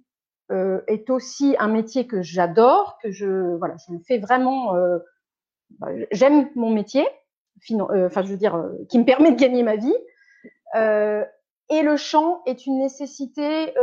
est 0.87 1.11
aussi 1.11 1.55
un 1.59 1.67
métier 1.67 2.07
que 2.07 2.23
j'adore, 2.23 2.97
que 3.03 3.11
je 3.11 3.55
voilà, 3.57 3.75
je 3.87 3.93
le 3.93 3.99
fais 3.99 4.17
vraiment. 4.17 4.73
Bah, 5.77 5.89
j'aime 6.11 6.49
mon 6.55 6.71
métier, 6.71 7.07
enfin 7.69 8.23
je 8.23 8.31
veux 8.31 8.37
dire, 8.37 8.59
qui 8.89 8.97
me 8.97 9.05
permet 9.05 9.31
de 9.31 9.39
gagner 9.39 9.61
ma 9.61 9.75
vie. 9.75 9.93
et 10.73 11.83
le 11.83 11.97
chant 11.97 12.41
est 12.47 12.65
une 12.65 12.79
nécessité 12.79 13.75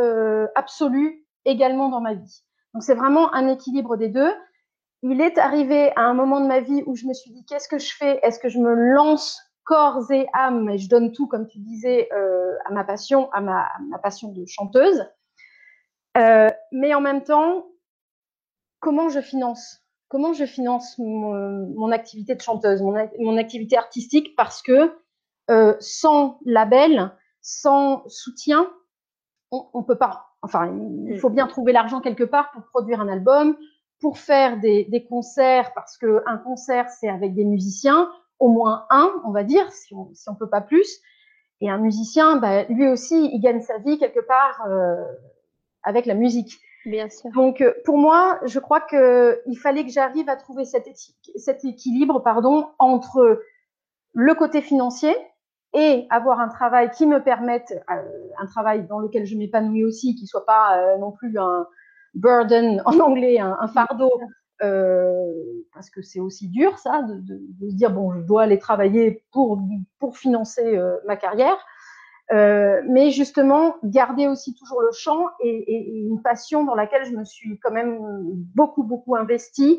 absolue 0.57 1.25
également 1.45 1.89
dans 1.89 2.01
ma 2.01 2.15
vie. 2.15 2.43
C'est 2.81 2.95
vraiment 2.95 3.33
un 3.35 3.49
équilibre 3.49 3.97
des 3.97 4.09
deux. 4.09 4.33
Il 5.03 5.21
est 5.21 5.39
arrivé 5.39 5.93
à 5.97 6.03
un 6.03 6.15
moment 6.15 6.41
de 6.41 6.47
ma 6.47 6.61
vie 6.61 6.83
où 6.87 6.97
je 6.97 7.07
me 7.07 7.15
suis 7.15 7.31
dit 7.31 7.45
qu'est-ce 7.45 7.69
que 7.69 7.79
je 7.79 7.95
fais? 7.95 8.19
Est-ce 8.23 8.39
que 8.39 8.49
je 8.49 8.59
me 8.59 8.75
lance 8.75 9.41
corps 9.65 10.11
et 10.11 10.27
âme 10.33 10.71
et 10.71 10.79
je 10.79 10.89
donne 10.89 11.13
tout, 11.13 11.27
comme 11.27 11.47
tu 11.47 11.59
disais, 11.59 12.09
à 12.65 12.71
ma 12.73 12.85
passion, 12.85 13.31
à 13.33 13.41
ma, 13.41 13.69
passion 14.03 14.33
de 14.33 14.45
chanteuse. 14.47 15.05
mais 16.15 16.95
en 16.95 17.01
même 17.01 17.23
temps, 17.23 17.67
comment 18.81 19.09
je 19.09 19.21
finance? 19.21 19.83
Comment 20.09 20.33
je 20.33 20.47
finance 20.47 20.97
mon, 20.99 21.91
activité 21.91 22.35
de 22.35 22.41
chanteuse, 22.41 22.81
mon, 22.81 23.37
activité 23.37 23.77
artistique? 23.77 24.35
Parce 24.37 24.63
que 24.63 24.97
sans 25.81 26.39
label, 26.47 27.13
sans 27.43 28.09
soutien, 28.09 28.71
on, 29.51 29.69
on 29.75 29.83
peut 29.83 29.99
pas. 29.99 30.26
Enfin, 30.43 30.73
il 31.09 31.19
faut 31.19 31.31
bien 31.31 31.47
trouver 31.47 31.73
l'argent 31.73 32.01
quelque 32.01 32.25
part 32.25 32.51
pour 32.53 32.63
produire 32.65 33.01
un 33.01 33.09
album, 33.09 33.57
pour 34.01 34.19
faire 34.19 34.61
des, 34.61 34.85
des 34.85 35.05
concerts, 35.05 35.73
parce 35.75 35.97
que 35.97 36.23
un 36.27 36.37
concert 36.39 36.89
c'est 36.91 37.09
avec 37.09 37.35
des 37.35 37.45
musiciens, 37.45 38.11
au 38.39 38.49
moins 38.49 38.87
un, 38.91 39.11
on 39.25 39.31
va 39.31 39.45
dire, 39.45 39.71
si 39.73 39.95
on 39.95 40.11
si 40.15 40.29
on 40.29 40.35
peut 40.35 40.49
pas 40.49 40.61
plus. 40.61 41.01
Et 41.61 41.71
un 41.71 41.79
musicien, 41.79 42.37
bah, 42.37 42.65
lui 42.65 42.87
aussi, 42.89 43.31
il 43.33 43.41
gagne 43.41 43.63
sa 43.63 43.79
vie 43.79 43.99
quelque 43.99 44.21
part 44.21 44.67
euh, 44.69 45.03
avec 45.83 46.05
la 46.05 46.15
musique. 46.15 46.61
Bien 46.85 47.09
sûr. 47.09 47.31
Donc 47.33 47.61
euh, 47.61 47.73
pour 47.85 47.99
moi, 47.99 48.39
je 48.45 48.59
crois 48.59 48.81
que 48.81 49.41
il 49.47 49.57
fallait 49.57 49.85
que 49.85 49.91
j'arrive 49.91 50.29
à 50.29 50.37
trouver 50.37 50.65
cet, 50.65 50.89
cet 51.37 51.65
équilibre, 51.65 52.21
pardon, 52.21 52.69
entre 52.79 53.43
le 54.13 54.35
côté 54.35 54.61
financier, 54.61 55.17
et 55.77 56.07
avoir 56.09 56.41
un 56.41 56.49
travail 56.49 56.91
qui 56.91 57.07
me 57.07 57.23
permette, 57.23 57.79
euh, 57.91 58.03
un 58.39 58.47
travail 58.47 58.87
dans 58.87 58.99
lequel 58.99 59.27
je 59.27 59.37
m'épanouis 59.37 59.85
aussi, 59.85 60.15
qui 60.15 60.27
soit 60.27 60.47
pas 60.47 60.79
euh, 60.79 60.97
non 60.97 61.13
plus 61.13 61.39
un 61.39 61.67
burden 62.15 62.83
en 62.87 62.99
anglais, 63.01 63.39
un, 63.39 63.69
fardeau, 63.69 64.11
euh, 64.63 65.13
parce 65.75 65.91
que 65.91 66.01
c'est 66.01 66.19
aussi 66.19 66.49
dur 66.49 66.79
ça, 66.79 67.03
de, 67.03 67.69
se 67.69 67.75
dire 67.75 67.91
bon, 67.91 68.15
je 68.15 68.21
dois 68.21 68.45
aller 68.45 68.59
travailler 68.59 69.23
pour 69.33 69.61
pour 69.99 70.17
financer 70.17 70.81
ma 71.07 71.17
carrière, 71.17 71.59
mais 72.31 73.11
justement 73.11 73.77
garder 73.85 74.29
aussi 74.29 74.55
toujours 74.55 74.81
le 74.81 74.93
chant 74.93 75.27
et, 75.41 75.51
et, 75.51 76.07
une 76.07 76.23
passion 76.23 76.65
dans 76.65 76.75
laquelle 76.75 77.05
je 77.05 77.13
me 77.13 77.25
suis 77.27 77.59
quand 77.59 77.71
même 77.71 77.99
beaucoup 78.55 78.83
beaucoup 78.83 79.15
investie 79.15 79.79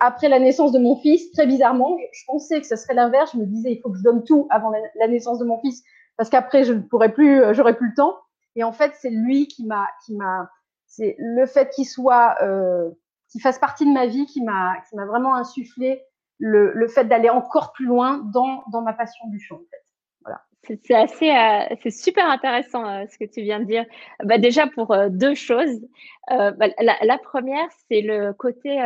après 0.00 0.28
la 0.28 0.38
naissance 0.38 0.72
de 0.72 0.78
mon 0.78 0.96
fils, 0.96 1.30
très 1.32 1.46
bizarrement, 1.46 1.96
je, 2.12 2.24
pensais 2.26 2.60
que 2.60 2.66
ce 2.66 2.76
serait 2.76 2.94
l'inverse. 2.94 3.32
Je 3.32 3.38
me 3.38 3.46
disais, 3.46 3.72
il 3.72 3.80
faut 3.80 3.90
que 3.90 3.98
je 3.98 4.02
donne 4.02 4.24
tout 4.24 4.46
avant 4.50 4.70
la, 4.70 5.08
naissance 5.08 5.38
de 5.38 5.44
mon 5.44 5.58
fils, 5.58 5.82
parce 6.16 6.30
qu'après, 6.30 6.64
je 6.64 6.72
ne 6.72 6.80
pourrais 6.80 7.12
plus, 7.12 7.42
euh, 7.42 7.54
j'aurais 7.54 7.76
plus 7.76 7.88
le 7.88 7.94
temps. 7.94 8.16
Et 8.56 8.64
en 8.64 8.72
fait, 8.72 8.92
c'est 9.00 9.10
lui 9.10 9.48
qui 9.48 9.66
m'a, 9.66 9.86
qui 10.04 10.14
m'a, 10.14 10.50
c'est 10.86 11.16
le 11.18 11.46
fait 11.46 11.70
qu'il 11.70 11.86
soit, 11.86 12.36
euh, 12.42 12.90
qu'il 13.30 13.40
fasse 13.40 13.58
partie 13.58 13.86
de 13.86 13.92
ma 13.92 14.06
vie, 14.06 14.26
qui 14.26 14.42
m'a, 14.42 14.74
qui 14.88 14.96
m'a 14.96 15.06
vraiment 15.06 15.34
insufflé 15.34 16.02
le, 16.38 16.72
le 16.72 16.88
fait 16.88 17.04
d'aller 17.04 17.30
encore 17.30 17.72
plus 17.72 17.86
loin 17.86 18.18
dans, 18.32 18.64
dans 18.72 18.82
ma 18.82 18.92
passion 18.92 19.26
du 19.28 19.40
chant. 19.40 19.56
En 19.56 19.66
fait. 19.70 19.84
Voilà. 20.22 20.40
C'est 20.84 20.94
assez, 20.94 21.30
euh, 21.30 21.76
c'est 21.82 21.90
super 21.90 22.28
intéressant 22.28 22.86
euh, 22.86 23.04
ce 23.10 23.18
que 23.18 23.24
tu 23.24 23.42
viens 23.42 23.60
de 23.60 23.64
dire. 23.64 23.84
Bah, 24.24 24.38
déjà 24.38 24.66
pour 24.66 24.92
euh, 24.92 25.08
deux 25.08 25.34
choses. 25.34 25.80
Bah, 26.28 26.68
la, 26.78 26.96
la, 27.00 27.18
première, 27.18 27.66
c'est 27.88 28.02
le 28.02 28.32
côté 28.34 28.78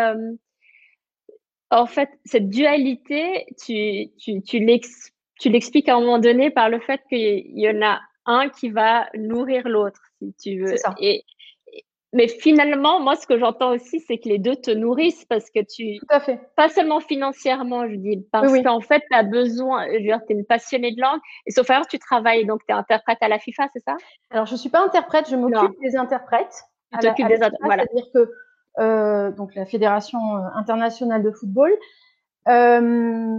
en 1.73 1.87
fait, 1.87 2.11
cette 2.25 2.49
dualité, 2.51 3.47
tu, 3.65 4.11
tu, 4.19 4.43
tu 4.43 4.59
l'expliques 4.59 5.89
à 5.89 5.97
un 5.97 6.01
moment 6.01 6.19
donné 6.19 6.51
par 6.51 6.69
le 6.69 6.81
fait 6.81 7.01
qu'il 7.09 7.59
y 7.59 7.69
en 7.69 7.83
a 7.83 8.01
un 8.27 8.49
qui 8.51 8.69
va 8.69 9.09
nourrir 9.15 9.67
l'autre, 9.69 10.01
si 10.19 10.35
tu 10.35 10.63
veux. 10.63 10.77
Ça. 10.77 10.95
Et, 11.01 11.25
mais 12.13 12.29
finalement, 12.29 13.01
moi, 13.01 13.17
ce 13.17 13.27
que 13.27 13.39
j'entends 13.39 13.73
aussi, 13.73 14.01
c'est 14.01 14.19
que 14.19 14.29
les 14.29 14.39
deux 14.39 14.55
te 14.55 14.71
nourrissent 14.71 15.25
parce 15.25 15.51
que 15.51 15.61
tu. 15.61 15.99
Tout 15.99 16.07
à 16.11 16.21
fait. 16.21 16.39
Pas 16.57 16.69
seulement 16.69 17.01
financièrement, 17.01 17.89
je 17.89 17.95
dis, 17.95 18.23
parce 18.31 18.53
oui, 18.53 18.63
qu'en 18.63 18.83
fait, 18.83 19.03
tu 19.11 19.17
as 19.17 19.23
besoin. 19.23 19.87
Je 19.87 19.93
veux 19.95 20.01
dire, 20.01 20.21
tu 20.27 20.35
es 20.35 20.37
une 20.37 20.45
passionnée 20.45 20.95
de 20.95 21.01
langue. 21.01 21.21
Et 21.47 21.53
sauf 21.53 21.71
alors, 21.71 21.87
tu 21.87 21.99
travailles, 21.99 22.45
donc 22.45 22.61
tu 22.69 22.75
es 22.75 22.77
interprète 22.77 23.17
à 23.23 23.29
la 23.29 23.39
FIFA, 23.39 23.69
c'est 23.73 23.83
ça? 23.83 23.97
Alors, 24.31 24.45
je 24.45 24.57
suis 24.57 24.69
pas 24.69 24.85
interprète, 24.85 25.31
je 25.31 25.37
m'occupe 25.37 25.81
des 25.81 25.97
interprètes. 25.97 26.55
Tu 26.93 26.99
t'occupes 26.99 27.29
des 27.29 27.37
interprètes. 27.37 27.61
Voilà. 27.63 27.85
C'est-à-dire 27.85 28.11
que 28.13 28.31
donc 28.79 29.55
la 29.55 29.67
Fédération 29.67 30.37
euh, 30.37 30.41
internationale 30.55 31.23
de 31.23 31.31
football. 31.31 31.73
Euh, 32.49 33.39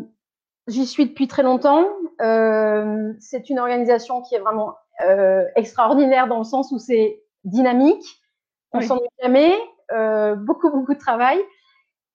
J'y 0.67 0.85
suis 0.85 1.05
depuis 1.05 1.27
très 1.27 1.43
longtemps. 1.43 1.85
Euh, 2.21 3.11
c'est 3.19 3.49
une 3.49 3.59
organisation 3.59 4.21
qui 4.21 4.35
est 4.35 4.39
vraiment 4.39 4.75
euh, 5.05 5.43
extraordinaire 5.57 6.27
dans 6.27 6.37
le 6.37 6.45
sens 6.45 6.71
où 6.71 6.79
c'est 6.79 7.21
dynamique. 7.43 8.21
On 8.71 8.79
oui. 8.79 8.87
s'ennuie 8.87 9.09
jamais. 9.21 9.53
Euh, 9.91 10.35
beaucoup, 10.35 10.71
beaucoup 10.71 10.93
de 10.93 10.99
travail. 10.99 11.37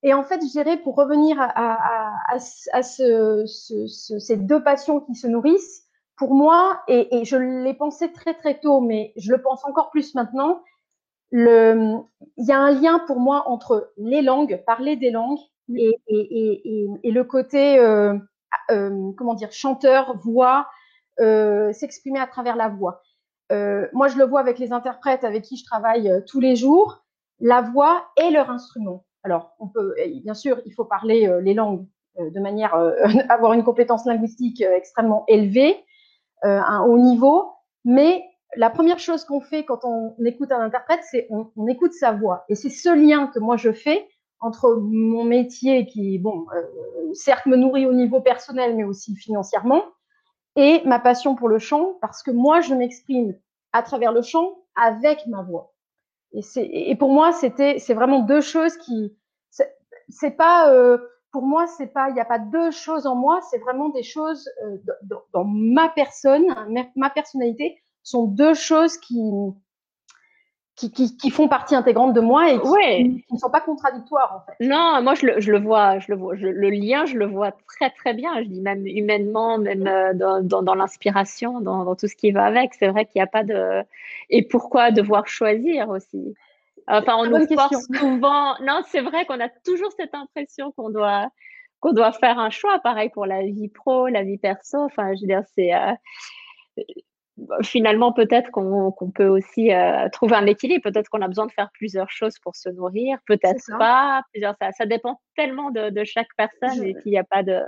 Et 0.03 0.15
en 0.15 0.23
fait, 0.23 0.41
je 0.41 0.51
dirais, 0.51 0.79
pour 0.79 0.97
revenir 0.97 1.39
à, 1.39 1.45
à, 1.45 2.13
à, 2.31 2.37
à 2.37 2.83
ce, 2.83 3.45
ce, 3.47 3.87
ce, 3.87 4.19
ces 4.19 4.37
deux 4.37 4.63
passions 4.63 5.01
qui 5.01 5.15
se 5.15 5.27
nourrissent, 5.27 5.85
pour 6.17 6.35
moi, 6.35 6.81
et, 6.89 7.19
et 7.19 7.25
je 7.27 7.37
l'ai 7.37 7.75
pensé 7.75 8.13
très 8.13 8.33
très 8.33 8.59
tôt, 8.59 8.81
mais 8.81 9.13
je 9.17 9.31
le 9.31 9.43
pense 9.43 9.65
encore 9.67 9.91
plus 9.91 10.15
maintenant, 10.15 10.63
le, 11.31 11.99
il 12.37 12.47
y 12.47 12.53
a 12.53 12.59
un 12.59 12.71
lien 12.71 13.01
pour 13.07 13.21
moi 13.21 13.49
entre 13.49 13.93
les 13.97 14.23
langues, 14.23 14.63
parler 14.67 14.97
des 14.97 15.11
langues, 15.11 15.39
et, 15.77 16.01
et, 16.07 16.63
et, 16.65 16.89
et 17.03 17.11
le 17.11 17.25
côté, 17.25 17.79
euh, 17.79 18.15
euh, 18.71 19.13
comment 19.17 19.35
dire, 19.35 19.53
chanteur, 19.53 20.17
voix, 20.19 20.69
euh, 21.21 21.73
s'exprimer 21.73 22.21
à 22.21 22.27
travers 22.27 22.57
la 22.57 22.69
voix. 22.69 23.03
Euh, 23.53 23.87
moi, 23.93 24.09
je 24.09 24.17
le 24.17 24.25
vois 24.25 24.41
avec 24.41 24.59
les 24.59 24.73
interprètes 24.73 25.25
avec 25.25 25.43
qui 25.43 25.57
je 25.57 25.65
travaille 25.65 26.11
euh, 26.11 26.21
tous 26.27 26.41
les 26.41 26.57
jours, 26.57 27.05
la 27.41 27.63
voix 27.63 28.07
est 28.17 28.31
leur 28.31 28.51
instrument. 28.51 29.05
Alors, 29.25 29.55
on 29.59 29.69
peut, 29.69 29.95
bien 30.23 30.35
sûr, 30.35 30.61
il 30.65 30.73
faut 30.73 30.85
parler 30.85 31.27
euh, 31.27 31.41
les 31.41 31.55
langues 31.55 31.87
de 32.19 32.41
manière 32.41 32.75
avoir 33.29 33.53
une 33.53 33.63
compétence 33.63 34.05
linguistique 34.05 34.61
extrêmement 34.61 35.25
élevée, 35.29 35.77
un 36.43 36.83
haut 36.83 36.99
niveau, 36.99 37.53
mais 37.85 38.25
la 38.57 38.71
première 38.71 38.99
chose 38.99 39.25
qu'on 39.25 39.41
fait 39.41 39.65
quand 39.65 39.85
on 39.85 40.15
écoute 40.25 40.53
un 40.53 40.61
interprète, 40.61 41.01
c'est 41.03 41.29
on, 41.31 41.67
écoute 41.67 41.93
sa 41.93 42.13
voix. 42.13 42.45
Et 42.49 42.55
c'est 42.55 42.71
ce 42.71 42.89
lien 42.89 43.27
que 43.27 43.39
moi 43.39 43.57
je 43.57 43.73
fais 43.73 44.09
entre 44.41 44.77
mon 44.81 45.25
métier 45.25 45.87
qui, 45.87 46.19
bon, 46.19 46.47
euh, 46.55 47.13
certes 47.13 47.47
me 47.47 47.57
nourrit 47.57 47.87
au 47.87 47.93
niveau 47.93 48.21
personnel, 48.21 48.77
mais 48.77 48.85
aussi 48.85 49.17
financièrement, 49.17 49.83
et 50.57 50.83
ma 50.85 51.01
passion 51.01 51.35
pour 51.35 51.49
le 51.49 51.59
chant, 51.59 51.99
parce 52.01 52.23
que 52.23 52.31
moi 52.31 52.61
je 52.61 52.75
m'exprime 52.75 53.35
à 53.73 53.83
travers 53.83 54.13
le 54.13 54.23
chant 54.23 54.59
avec 54.77 55.27
ma 55.27 55.43
voix. 55.43 55.75
Et, 56.33 56.95
pour 56.97 57.11
moi, 57.11 57.33
c'était, 57.33 57.79
c'est 57.79 57.95
vraiment 57.95 58.21
deux 58.21 58.43
choses 58.43 58.77
qui, 58.77 59.17
c'est, 60.09 60.31
pas, 60.31 60.71
euh, 60.73 60.99
pour 61.33 61.43
moi, 61.43 61.67
c'est 61.67 61.87
pas, 61.87 62.11
il 62.11 62.15
n'y 62.15 62.21
a 62.21 62.27
pas 62.27 62.39
deux 62.39 62.71
choses 62.71 63.07
en 63.07 63.15
moi, 63.15 63.41
c'est 63.51 63.59
vraiment 63.59 63.89
des 63.89 64.03
choses 64.03 64.49
euh, 64.65 64.77
dans 65.33 65.45
ma 65.45 65.89
personne, 65.89 66.45
ma 66.97 67.11
personnalité 67.11 67.81
sont 68.09 68.25
deux 68.25 68.55
choses 68.55 68.97
qui, 68.99 69.21
qui, 70.77 70.91
qui, 70.91 71.17
qui, 71.17 71.31
font 71.31 71.49
partie 71.49 71.75
intégrante 71.75 72.15
de 72.15 72.21
moi 72.21 72.51
et 72.51 72.61
qui, 72.61 72.69
ouais. 72.69 72.97
qui, 73.27 73.35
ne 73.35 73.39
sont 73.39 73.51
pas 73.51 73.61
contradictoires 73.61 74.37
en 74.37 74.47
fait. 74.47 74.65
Non, 74.65 75.03
moi 75.03 75.15
je 75.15 75.27
le, 75.27 75.41
je 75.41 75.51
le 75.51 75.59
vois, 75.59 75.99
je 75.99 76.07
le 76.13 76.17
vois, 76.17 76.37
je, 76.37 76.47
le 76.47 76.71
lien 76.71 77.05
je 77.05 77.17
le 77.17 77.27
vois 77.27 77.53
très 77.67 77.91
très 77.91 78.15
bien. 78.15 78.43
Je 78.43 78.49
dis 78.49 78.61
même 78.61 78.87
humainement, 78.87 79.59
même 79.59 79.87
euh, 79.87 80.15
dans, 80.15 80.43
dans, 80.43 80.63
dans 80.63 80.75
l'inspiration, 80.75 81.61
dans, 81.61 81.85
dans, 81.85 81.97
tout 81.97 82.07
ce 82.07 82.17
qui 82.17 82.31
va 82.31 82.45
avec. 82.45 82.75
C'est 82.75 82.89
vrai 82.89 83.05
qu'il 83.05 83.21
n'y 83.21 83.25
a 83.25 83.27
pas 83.27 83.45
de 83.45 83.83
et 84.31 84.43
pourquoi 84.43 84.91
devoir 84.91 85.27
choisir 85.27 85.89
aussi? 85.91 86.35
Enfin, 86.87 87.17
on 87.19 87.27
nous 87.27 87.47
force 87.47 87.87
souvent. 87.99 88.55
Non, 88.63 88.81
c'est 88.87 89.03
vrai 89.03 89.27
qu'on 89.27 89.41
a 89.41 89.49
toujours 89.49 89.93
cette 89.99 90.15
impression 90.15 90.73
qu'on 90.73 90.91
doit 90.91 91.29
qu'on 91.81 91.93
doit 91.93 92.13
faire 92.13 92.39
un 92.39 92.51
choix. 92.51 92.79
Pareil 92.79 93.11
pour 93.11 93.27
la 93.27 93.43
vie 93.43 93.69
pro, 93.69 94.09
la 94.09 94.23
vie 94.23 94.39
perso. 94.39 94.79
Enfin, 94.79 95.15
je 95.15 95.21
veux 95.21 95.27
dire, 95.27 95.43
c'est 95.55 95.75
euh, 95.75 95.93
finalement, 97.63 98.13
peut-être 98.13 98.51
qu'on 98.51 98.93
qu 98.93 99.11
peut 99.15 99.29
aussi 99.29 99.73
euh, 99.73 100.09
trouver 100.11 100.37
un 100.37 100.47
équilibre. 100.47 100.83
Peut-être 100.83 101.09
qu'on 101.09 101.23
a 101.23 101.29
besoin 101.29 101.47
de 101.47 101.53
faire 101.53 101.71
plusieurs 101.73 102.11
choses 102.11 102.39
pour 102.43 102.57
se 102.57 102.69
nourrir, 102.69 103.19
peut-être 103.27 103.65
pas. 103.79 104.23
Plusieurs, 104.33 104.55
ça, 104.61 104.73
ça 104.73 104.87
dépend 104.87 105.21
tellement 105.37 105.71
de, 105.71 105.91
de 105.91 106.05
chaque 106.05 106.29
personne 106.37 106.77
je... 106.77 106.83
et 106.85 106.95
qu'il 106.95 107.13
n'y 107.13 107.19
a 107.19 107.25
pas 107.25 107.43
de, 107.43 107.61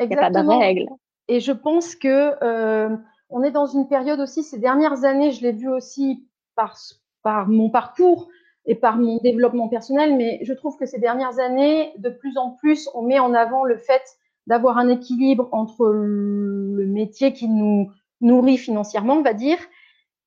il 0.00 0.10
y 0.10 0.14
a 0.14 0.30
pas 0.30 0.30
de 0.30 0.48
règles. 0.48 0.86
Et 1.28 1.40
je 1.40 1.52
pense 1.52 1.94
que 1.94 2.32
euh, 2.42 2.96
on 3.28 3.42
est 3.42 3.50
dans 3.50 3.66
une 3.66 3.88
période 3.88 4.20
aussi. 4.20 4.42
Ces 4.42 4.58
dernières 4.58 5.04
années, 5.04 5.30
je 5.32 5.42
l'ai 5.42 5.52
vu 5.52 5.68
aussi 5.68 6.26
par 6.56 6.76
par 7.22 7.48
mon 7.48 7.70
parcours 7.70 8.28
et 8.66 8.74
par 8.74 8.96
mon 8.96 9.18
développement 9.18 9.68
personnel, 9.68 10.16
mais 10.16 10.38
je 10.42 10.52
trouve 10.52 10.76
que 10.76 10.86
ces 10.86 10.98
dernières 10.98 11.38
années, 11.38 11.92
de 11.98 12.10
plus 12.10 12.36
en 12.36 12.50
plus, 12.52 12.88
on 12.94 13.02
met 13.02 13.18
en 13.18 13.34
avant 13.34 13.64
le 13.64 13.76
fait 13.76 14.02
d'avoir 14.46 14.78
un 14.78 14.88
équilibre 14.88 15.48
entre 15.52 15.86
le 15.86 16.86
métier 16.86 17.32
qui 17.32 17.48
nous 17.48 17.90
nourri 18.20 18.58
financièrement, 18.58 19.14
on 19.14 19.22
va 19.22 19.34
dire, 19.34 19.58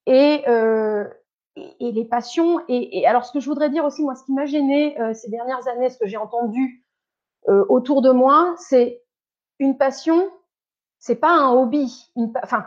et, 0.05 0.43
euh, 0.47 1.05
et, 1.55 1.91
les 1.91 2.05
passions. 2.05 2.61
Et, 2.67 2.99
et, 2.99 3.07
alors, 3.07 3.25
ce 3.25 3.31
que 3.31 3.39
je 3.39 3.47
voudrais 3.47 3.69
dire 3.69 3.85
aussi, 3.85 4.03
moi, 4.03 4.15
ce 4.15 4.23
qui 4.23 4.33
m'a 4.33 4.45
gêné 4.45 4.99
euh, 4.99 5.13
ces 5.13 5.29
dernières 5.29 5.67
années, 5.67 5.89
ce 5.89 5.97
que 5.97 6.07
j'ai 6.07 6.17
entendu 6.17 6.83
euh, 7.49 7.65
autour 7.69 8.01
de 8.01 8.11
moi, 8.11 8.55
c'est 8.57 9.01
une 9.59 9.77
passion, 9.77 10.29
c'est 10.99 11.15
pas 11.15 11.31
un 11.31 11.51
hobby. 11.51 12.11
Une, 12.15 12.31
enfin, 12.41 12.65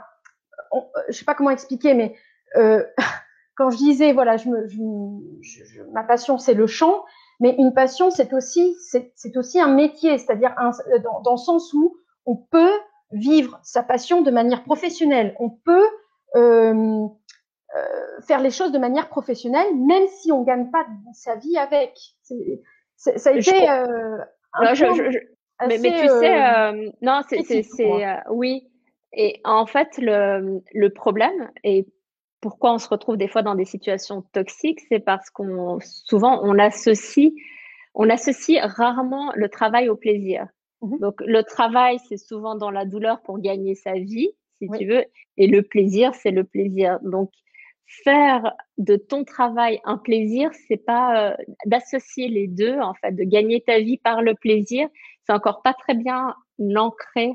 on, 0.71 0.85
je 1.09 1.13
sais 1.13 1.25
pas 1.25 1.35
comment 1.35 1.51
expliquer, 1.51 1.95
mais 1.95 2.15
euh, 2.57 2.85
quand 3.57 3.71
je 3.71 3.77
disais, 3.77 4.13
voilà, 4.13 4.37
je 4.37 4.49
me, 4.49 4.67
je, 4.69 5.65
je, 5.65 5.83
ma 5.93 6.05
passion, 6.05 6.39
c'est 6.39 6.55
le 6.55 6.67
chant, 6.67 7.05
mais 7.41 7.55
une 7.59 7.75
passion, 7.75 8.11
c'est 8.11 8.33
aussi, 8.33 8.77
c'est 8.81 9.37
aussi 9.37 9.61
un 9.61 9.69
métier, 9.69 10.17
c'est-à-dire 10.19 10.55
dans, 11.03 11.21
dans 11.21 11.33
le 11.33 11.37
sens 11.39 11.73
où 11.75 11.99
on 12.25 12.37
peut 12.37 12.73
vivre 13.13 13.59
sa 13.63 13.83
passion 13.83 14.23
de 14.23 14.31
manière 14.31 14.65
professionnelle. 14.65 15.35
On 15.39 15.51
peut 15.51 15.87
euh, 16.37 17.07
euh, 17.77 18.21
faire 18.27 18.41
les 18.41 18.51
choses 18.51 18.73
de 18.73 18.79
manière 18.79 19.09
professionnelle, 19.09 19.75
même 19.77 20.07
si 20.09 20.33
on 20.33 20.43
gagne 20.43 20.71
pas 20.71 20.87
sa 21.15 21.37
vie 21.37 21.57
avec. 21.57 21.97
ça 22.97 23.31
a 23.31 23.33
été 23.33 23.71
euh, 23.71 24.19
un 24.55 24.75
mais, 25.69 25.79
mais, 25.79 26.03
tu 26.03 26.09
sais, 26.09 26.93
non, 27.01 27.23
c'est 27.27 27.67
oui. 28.31 28.69
Et 29.15 29.41
en 29.45 29.65
fait, 29.65 29.97
le, 29.97 30.61
le 30.75 30.91
problème, 30.91 31.51
et 31.65 31.87
pourquoi 32.43 32.75
on 32.75 32.79
se 32.79 32.89
retrouve 32.89 33.17
des 33.17 33.29
fois 33.29 33.43
dans 33.43 33.55
des 33.55 33.65
situations 33.65 34.23
toxiques, 34.33 34.81
c'est 34.89 35.01
parce 35.01 35.31
qu'on 35.31 35.79
souvent 35.81 36.41
on 36.43 36.59
associe, 36.59 37.33
on 37.95 38.11
associe 38.11 38.63
rarement 38.63 39.33
le 39.35 39.49
travail 39.49 39.89
au 39.89 39.97
plaisir. 39.97 40.47
Mmh 40.83 40.99
Donc 40.99 41.21
le 41.21 41.43
travail, 41.43 41.99
c'est 42.09 42.17
souvent 42.17 42.55
dans 42.55 42.71
la 42.71 42.85
douleur 42.85 43.23
pour 43.23 43.39
gagner 43.39 43.75
sa 43.75 43.95
vie, 43.95 44.31
si 44.61 44.69
tu 44.79 44.87
veux, 44.87 45.05
et 45.37 45.47
le 45.47 45.63
plaisir, 45.63 46.15
c'est 46.15 46.31
le 46.31 46.45
plaisir. 46.45 46.99
Donc 47.03 47.31
faire 47.87 48.53
de 48.79 48.97
ton 48.97 49.25
travail 49.25 49.81
un 49.85 49.97
plaisir, 49.99 50.51
c'est 50.69 50.85
pas 50.85 51.31
euh, 51.31 51.37
d'associer 51.67 52.29
les 52.29 52.47
deux, 52.49 52.79
en 52.81 52.95
fait, 52.95 53.13
de 53.13 53.25
gagner 53.25 53.61
ta 53.61 53.79
vie 53.79 53.99
par 53.99 54.23
le 54.23 54.35
plaisir. 54.35 54.89
C'est 55.25 55.33
encore 55.33 55.63
pas 55.63 55.75
très 55.75 55.95
bien 55.95 56.35
ancré 56.77 57.33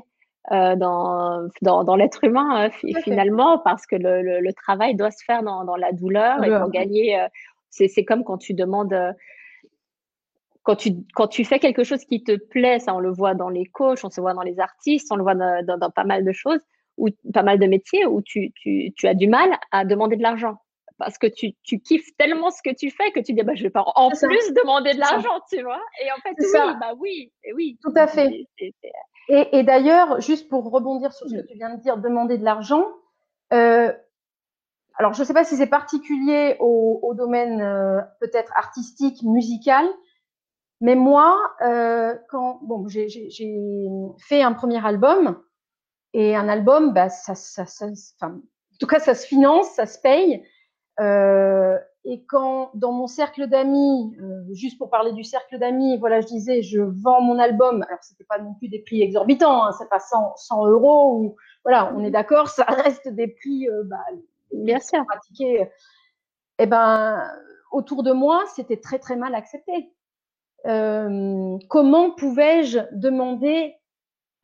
euh, 0.50 0.74
dans, 0.74 1.48
dans, 1.62 1.84
dans 1.84 1.94
l'être 1.94 2.24
humain 2.24 2.66
euh, 2.66 2.92
finalement, 3.04 3.58
parce 3.58 3.86
que 3.86 3.94
le, 3.94 4.22
le, 4.22 4.40
le, 4.40 4.52
travail 4.52 4.96
doit 4.96 5.12
se 5.12 5.24
faire 5.24 5.44
dans, 5.44 5.64
dans 5.64 5.76
la 5.76 5.92
douleur 5.92 6.42
et 6.42 6.50
pour 6.50 6.68
gagner, 6.70 7.20
euh, 7.20 7.28
c'est 7.70 8.04
comme 8.04 8.24
quand 8.24 8.38
tu 8.38 8.52
demandes 8.52 8.92
quand 10.62 10.76
tu, 10.76 10.92
quand 11.14 11.28
tu 11.28 11.44
fais 11.44 11.58
quelque 11.58 11.84
chose 11.84 12.04
qui 12.04 12.22
te 12.22 12.36
plaît, 12.36 12.78
ça 12.78 12.94
on 12.94 13.00
le 13.00 13.10
voit 13.10 13.34
dans 13.34 13.48
les 13.48 13.66
coachs, 13.66 14.04
on 14.04 14.10
se 14.10 14.20
voit 14.20 14.34
dans 14.34 14.42
les 14.42 14.60
artistes, 14.60 15.08
on 15.10 15.16
le 15.16 15.22
voit 15.22 15.34
dans, 15.34 15.78
dans, 15.78 15.90
pas 15.90 16.04
mal 16.04 16.24
de 16.24 16.32
choses, 16.32 16.60
ou 16.96 17.08
pas 17.32 17.42
mal 17.42 17.58
de 17.58 17.66
métiers 17.66 18.06
où 18.06 18.22
tu, 18.22 18.52
tu, 18.54 18.92
tu 18.96 19.08
as 19.08 19.14
du 19.14 19.28
mal 19.28 19.50
à 19.70 19.84
demander 19.84 20.16
de 20.16 20.22
l'argent. 20.22 20.56
Parce 20.98 21.18
que 21.18 21.26
tu, 21.26 21.54
tu 21.64 21.80
kiffes 21.80 22.16
tellement 22.16 22.50
ce 22.50 22.62
que 22.62 22.72
tu 22.72 22.90
fais 22.90 23.10
que 23.10 23.18
tu 23.18 23.32
dis, 23.32 23.42
bah, 23.42 23.54
je 23.56 23.64
vais 23.64 23.70
pas 23.70 23.82
en 23.96 24.10
plus 24.10 24.52
demander 24.54 24.94
de 24.94 25.00
l'argent, 25.00 25.40
tu 25.50 25.60
vois. 25.62 25.80
Et 26.04 26.12
en 26.12 26.20
fait, 26.22 26.34
oui, 26.38 26.76
bah 26.80 26.92
oui, 26.96 27.32
oui. 27.56 27.78
Tout 27.82 27.92
à 27.96 28.06
fait. 28.06 28.46
Et, 29.28 29.58
et 29.58 29.62
d'ailleurs, 29.64 30.20
juste 30.20 30.48
pour 30.48 30.70
rebondir 30.70 31.12
sur 31.12 31.28
ce 31.28 31.34
que 31.34 31.46
tu 31.46 31.54
viens 31.54 31.74
de 31.74 31.80
dire, 31.80 31.96
demander 31.96 32.38
de 32.38 32.44
l'argent, 32.44 32.86
euh, 33.52 33.92
alors 34.96 35.14
je 35.14 35.20
ne 35.22 35.24
sais 35.26 35.34
pas 35.34 35.44
si 35.44 35.56
c'est 35.56 35.66
particulier 35.66 36.56
au, 36.60 37.00
au 37.02 37.14
domaine 37.14 37.60
euh, 37.60 38.00
peut-être 38.20 38.52
artistique, 38.56 39.22
musical, 39.22 39.86
mais 40.82 40.96
moi, 40.96 41.54
euh, 41.62 42.16
quand 42.28 42.58
bon, 42.62 42.88
j'ai 42.88 43.06
fait 44.18 44.42
un 44.42 44.52
premier 44.52 44.84
album 44.84 45.40
et 46.12 46.34
un 46.34 46.48
album, 46.48 46.92
bah, 46.92 47.08
ça, 47.08 47.36
ça, 47.36 47.66
ça 47.66 47.86
enfin, 48.20 48.34
en 48.34 48.76
tout 48.80 48.88
cas, 48.88 48.98
ça 48.98 49.14
se 49.14 49.24
finance, 49.24 49.70
ça 49.76 49.86
se 49.86 50.00
paye. 50.00 50.44
Euh, 50.98 51.78
et 52.04 52.24
quand 52.24 52.72
dans 52.74 52.90
mon 52.90 53.06
cercle 53.06 53.46
d'amis, 53.46 54.16
euh, 54.20 54.42
juste 54.54 54.76
pour 54.76 54.90
parler 54.90 55.12
du 55.12 55.22
cercle 55.22 55.56
d'amis, 55.60 55.98
voilà, 55.98 56.20
je 56.20 56.26
disais, 56.26 56.62
je 56.62 56.80
vends 56.80 57.20
mon 57.20 57.38
album. 57.38 57.84
Alors 57.88 58.02
c'était 58.02 58.24
pas 58.24 58.40
non 58.40 58.54
plus 58.54 58.66
des 58.68 58.80
prix 58.80 59.02
exorbitants, 59.02 59.64
hein, 59.64 59.70
c'est 59.78 59.88
pas 59.88 60.00
100, 60.00 60.34
100 60.34 60.66
euros 60.66 61.16
ou 61.16 61.36
voilà, 61.64 61.94
on 61.94 62.02
est 62.02 62.10
d'accord, 62.10 62.48
ça 62.48 62.64
reste 62.68 63.06
des 63.06 63.28
prix, 63.28 63.68
bah, 63.84 64.02
bien 64.52 64.80
sûr, 64.80 65.06
pratiqués. 65.06 65.60
Et 65.60 66.64
eh 66.64 66.66
ben 66.66 67.22
autour 67.70 68.02
de 68.02 68.10
moi, 68.10 68.42
c'était 68.56 68.80
très 68.80 68.98
très 68.98 69.14
mal 69.14 69.36
accepté. 69.36 69.92
Euh, 70.66 71.58
comment 71.68 72.10
pouvais-je 72.12 72.78
demander 72.92 73.74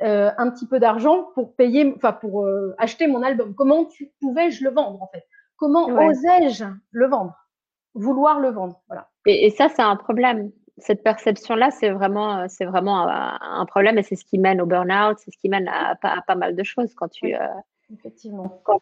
euh, 0.03 0.31
un 0.37 0.51
petit 0.51 0.67
peu 0.67 0.79
d'argent 0.79 1.29
pour 1.35 1.55
payer, 1.55 1.93
enfin 1.97 2.13
pour 2.13 2.45
euh, 2.45 2.75
acheter 2.79 3.07
mon 3.07 3.23
album? 3.23 3.55
Comment 3.55 3.87
pouvais-je 4.21 4.65
le 4.65 4.71
vendre 4.71 5.03
en 5.03 5.09
fait? 5.09 5.25
Comment 5.57 5.87
osais-je 5.87 6.65
le 6.93 7.07
vendre? 7.07 7.35
Vouloir 7.95 8.39
le 8.39 8.51
vendre, 8.51 8.81
voilà. 8.87 9.09
Et, 9.27 9.47
et 9.47 9.51
ça, 9.51 9.69
c'est 9.69 9.83
un 9.83 9.97
problème. 9.97 10.53
Cette 10.77 11.03
perception-là, 11.03 11.73
c'est 11.73 11.91
vraiment, 11.91 12.49
c'est 12.49 12.65
vraiment 12.65 13.09
un, 13.09 13.67
problème 13.67 13.99
et 13.99 14.05
c'est 14.05 14.15
ce 14.15 14.25
qui 14.25 14.39
mène 14.39 14.61
au 14.61 14.67
burn-out, 14.67 15.19
c'est 15.19 15.33
ce 15.33 15.39
qui 15.39 15.49
mène 15.49 15.69
à, 15.69 15.97
pas 15.97 16.35
mal 16.37 16.55
de 16.55 16.63
choses 16.63 16.95
quand 16.95 17.09
tu, 17.09 17.35
Effectivement. 17.93 18.61
quand 18.65 18.81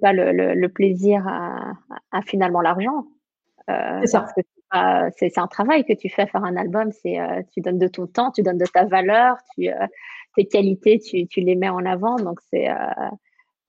pas 0.00 0.12
le, 0.12 0.32
le, 0.32 0.54
le, 0.54 0.68
plaisir 0.68 1.26
à, 1.28 1.72
à 2.10 2.22
finalement 2.22 2.60
l'argent. 2.60 3.06
Euh, 3.70 4.00
c'est 4.00 4.08
ça 4.08 4.26
c'est 5.16 5.38
un 5.38 5.46
travail 5.46 5.84
que 5.84 5.92
tu 5.92 6.08
fais 6.08 6.26
faire 6.26 6.44
un 6.44 6.56
album. 6.56 6.90
C'est 6.92 7.20
euh, 7.20 7.42
tu 7.52 7.60
donnes 7.60 7.78
de 7.78 7.88
ton 7.88 8.06
temps, 8.06 8.30
tu 8.30 8.42
donnes 8.42 8.58
de 8.58 8.66
ta 8.66 8.84
valeur, 8.84 9.36
tu, 9.54 9.68
euh, 9.68 9.86
tes 10.36 10.46
qualités, 10.46 10.98
tu, 10.98 11.26
tu, 11.26 11.40
les 11.40 11.56
mets 11.56 11.68
en 11.68 11.84
avant. 11.84 12.16
Donc 12.16 12.40
c'est 12.50 12.70
euh, 12.70 12.74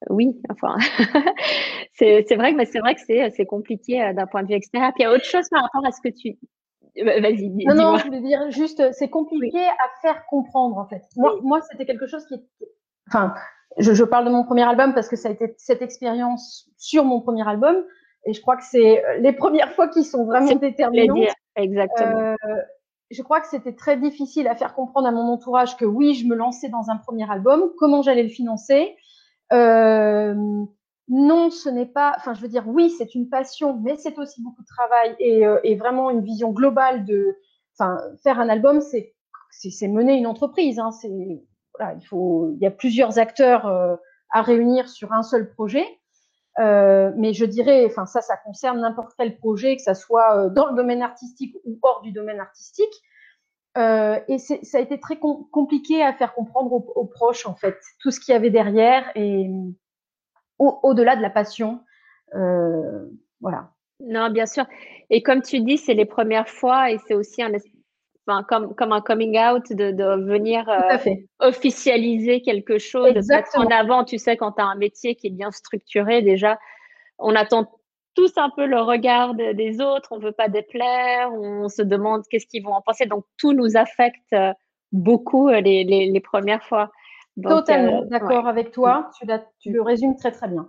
oui, 0.09 0.39
enfin 0.49 0.75
c'est 1.93 2.35
vrai 2.35 2.55
que 2.55 2.65
c'est 2.65 2.79
vrai 2.79 2.95
que 2.95 3.01
c'est 3.05 3.45
compliqué 3.45 4.13
d'un 4.13 4.27
point 4.27 4.43
de 4.43 4.47
vue 4.47 4.55
extérieur. 4.55 4.91
Puis 4.93 5.03
il 5.03 5.07
y 5.07 5.07
a 5.07 5.13
autre 5.13 5.25
chose 5.25 5.47
par 5.49 5.63
rapport 5.63 5.85
à 5.85 5.91
ce 5.91 6.01
que 6.01 6.09
tu 6.09 6.37
Vas-y. 6.95 7.65
Non, 7.65 7.75
non, 7.75 7.97
je 7.97 8.05
voulais 8.05 8.21
dire 8.21 8.49
juste, 8.49 8.91
c'est 8.91 9.09
compliqué 9.09 9.59
à 9.59 10.01
faire 10.01 10.25
comprendre 10.25 10.77
en 10.77 10.85
fait. 10.87 11.03
Moi, 11.15 11.39
moi 11.43 11.61
c'était 11.61 11.85
quelque 11.85 12.07
chose 12.07 12.25
qui, 12.25 12.35
enfin, 13.07 13.33
je, 13.77 13.93
je, 13.93 14.03
parle 14.03 14.25
de 14.25 14.31
mon 14.31 14.43
premier 14.43 14.63
album 14.63 14.93
parce 14.93 15.07
que 15.07 15.15
ça 15.15 15.29
a 15.29 15.31
été 15.31 15.53
cette 15.57 15.81
expérience 15.81 16.67
sur 16.77 17.05
mon 17.05 17.21
premier 17.21 17.47
album. 17.47 17.85
Et 18.25 18.33
je 18.33 18.41
crois 18.41 18.57
que 18.57 18.63
c'est 18.63 19.03
euh, 19.05 19.17
les 19.17 19.33
premières 19.33 19.73
fois 19.73 19.87
qui 19.87 20.03
sont 20.03 20.25
vraiment 20.25 20.55
déterminantes. 20.55 21.33
Exactement. 21.55 22.19
Euh, 22.19 22.35
je 23.11 23.21
crois 23.23 23.41
que 23.41 23.47
c'était 23.47 23.73
très 23.73 23.97
difficile 23.97 24.47
à 24.47 24.55
faire 24.55 24.73
comprendre 24.73 25.07
à 25.07 25.11
mon 25.11 25.31
entourage 25.31 25.77
que 25.77 25.85
oui, 25.85 26.13
je 26.13 26.27
me 26.27 26.35
lançais 26.35 26.69
dans 26.69 26.89
un 26.89 26.97
premier 26.97 27.29
album, 27.29 27.71
comment 27.77 28.01
j'allais 28.01 28.23
le 28.23 28.29
financer? 28.29 28.95
Euh, 29.51 30.35
non, 31.07 31.49
ce 31.49 31.69
n'est 31.69 31.87
pas, 31.87 32.13
enfin, 32.17 32.35
je 32.35 32.41
veux 32.41 32.47
dire, 32.47 32.67
oui, 32.67 32.91
c'est 32.91 33.15
une 33.15 33.29
passion, 33.29 33.79
mais 33.81 33.95
c'est 33.97 34.17
aussi 34.19 34.43
beaucoup 34.43 34.61
de 34.61 34.67
travail 34.67 35.15
et, 35.19 35.45
euh, 35.45 35.59
et, 35.63 35.75
vraiment 35.75 36.11
une 36.11 36.21
vision 36.21 36.51
globale 36.51 37.03
de, 37.05 37.35
enfin, 37.77 37.97
faire 38.21 38.39
un 38.39 38.47
album, 38.47 38.79
c'est, 38.79 39.15
c'est 39.49 39.87
mener 39.87 40.15
une 40.15 40.27
entreprise. 40.27 40.77
Hein, 40.77 40.91
c'est, 40.91 41.41
voilà, 41.77 41.95
il 41.95 42.05
faut, 42.05 42.51
il 42.53 42.61
y 42.61 42.67
a 42.67 42.71
plusieurs 42.71 43.17
acteurs 43.17 43.65
euh, 43.65 43.95
à 44.31 44.43
réunir 44.43 44.87
sur 44.87 45.11
un 45.11 45.23
seul 45.23 45.49
projet. 45.49 45.85
Euh, 46.59 47.11
mais 47.15 47.33
je 47.33 47.45
dirais, 47.45 47.85
enfin 47.85 48.05
ça, 48.05 48.21
ça 48.21 48.35
concerne 48.37 48.81
n'importe 48.81 49.13
quel 49.17 49.37
projet, 49.37 49.77
que 49.77 49.81
ça 49.81 49.93
soit 49.93 50.37
euh, 50.37 50.49
dans 50.49 50.67
le 50.67 50.75
domaine 50.75 51.01
artistique 51.01 51.55
ou 51.65 51.79
hors 51.81 52.01
du 52.01 52.11
domaine 52.11 52.39
artistique. 52.39 52.93
Euh, 53.77 54.19
et 54.27 54.39
ça 54.39 54.77
a 54.77 54.81
été 54.81 54.99
très 54.99 55.17
com 55.17 55.45
compliqué 55.51 56.03
à 56.03 56.11
faire 56.13 56.33
comprendre 56.33 56.73
aux, 56.73 57.05
proches, 57.05 57.45
en 57.45 57.55
fait, 57.55 57.77
tout 57.99 58.11
ce 58.11 58.19
qu'il 58.19 58.33
y 58.33 58.35
avait 58.35 58.49
derrière 58.49 59.09
et 59.15 59.49
au-delà 60.57 61.13
au 61.13 61.17
de 61.17 61.21
la 61.21 61.29
passion. 61.29 61.79
Voilà. 62.33 63.71
Non, 64.01 64.29
bien 64.29 64.45
sûr. 64.45 64.65
Et 65.09 65.21
comme 65.21 65.41
tu 65.41 65.61
dis, 65.61 65.77
c'est 65.77 65.93
les 65.93 66.05
premières 66.05 66.49
fois 66.49 66.91
et 66.91 66.97
c'est 67.07 67.13
aussi 67.13 67.41
un, 67.43 67.51
comme, 68.47 68.73
comme 68.75 68.91
un 68.91 69.01
coming 69.01 69.37
out, 69.39 69.71
de, 69.71 69.91
de 69.91 70.23
venir 70.25 70.67
euh, 70.69 70.97
officialiser 71.39 72.41
quelque 72.41 72.77
chose, 72.77 73.13
de 73.13 73.21
mettre 73.27 73.57
en 73.57 73.67
avant. 73.67 74.03
Tu 74.03 74.17
sais, 74.17 74.37
quand 74.37 74.53
tu 74.53 74.61
as 74.61 74.65
un 74.65 74.75
métier 74.75 75.15
qui 75.15 75.27
est 75.27 75.31
bien 75.31 75.51
structuré, 75.51 76.21
déjà, 76.21 76.57
on 77.17 77.35
attend 77.35 77.69
tous 78.15 78.33
un 78.37 78.49
peu 78.49 78.65
le 78.65 78.81
regard 78.81 79.35
des 79.35 79.81
autres, 79.81 80.09
on 80.11 80.19
veut 80.19 80.31
pas 80.31 80.49
déplaire, 80.49 81.31
on 81.33 81.69
se 81.69 81.81
demande 81.81 82.23
qu'est-ce 82.29 82.47
qu'ils 82.47 82.63
vont 82.63 82.73
en 82.73 82.81
penser. 82.81 83.05
Donc, 83.05 83.25
tout 83.37 83.53
nous 83.53 83.77
affecte 83.77 84.33
euh, 84.33 84.51
beaucoup 84.91 85.49
euh, 85.49 85.61
les, 85.61 85.83
les, 85.83 86.11
les 86.11 86.19
premières 86.19 86.63
fois. 86.63 86.91
Donc, 87.37 87.51
Totalement 87.51 88.03
d'accord 88.05 88.47
avec 88.47 88.71
toi, 88.71 89.09
tu, 89.19 89.27
tu 89.59 89.71
le 89.71 89.81
résumes 89.81 90.15
très 90.17 90.31
très 90.31 90.47
bien. 90.47 90.67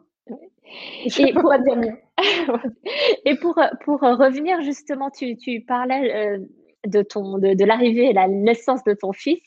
Je 1.07 1.27
et 1.27 1.33
pour, 1.33 1.53
dire 1.59 1.77
mieux. 1.77 1.99
et 3.25 3.35
pour, 3.37 3.59
pour 3.85 4.01
revenir 4.01 4.61
justement, 4.63 5.11
tu, 5.11 5.37
tu 5.37 5.63
parlais 5.63 6.39
de 6.87 7.03
ton 7.03 7.39
de, 7.39 7.55
de 7.55 7.65
l'arrivée 7.65 8.11
et 8.11 8.13
la 8.13 8.29
naissance 8.29 8.83
de 8.85 8.95
ton 8.95 9.13
fils, 9.13 9.43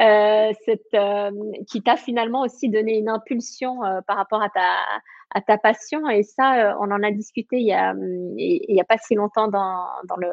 euh, 0.00 0.52
cette, 0.64 0.94
euh, 0.94 1.30
qui 1.68 1.82
t'a 1.82 1.96
finalement 1.96 2.42
aussi 2.42 2.68
donné 2.68 2.98
une 2.98 3.08
impulsion 3.08 3.82
euh, 3.84 4.00
par 4.06 4.16
rapport 4.16 4.42
à 4.42 4.50
ta 4.50 4.82
à 5.30 5.40
ta 5.40 5.58
passion 5.58 6.08
et 6.08 6.22
ça 6.22 6.70
euh, 6.70 6.74
on 6.80 6.90
en 6.90 7.02
a 7.02 7.10
discuté 7.10 7.56
il 7.56 7.66
y 7.66 7.72
a 7.72 7.94
il 8.36 8.76
y 8.76 8.80
a 8.80 8.84
pas 8.84 8.98
si 8.98 9.14
longtemps 9.14 9.48
dans 9.48 9.86
dans 10.06 10.16
le 10.16 10.28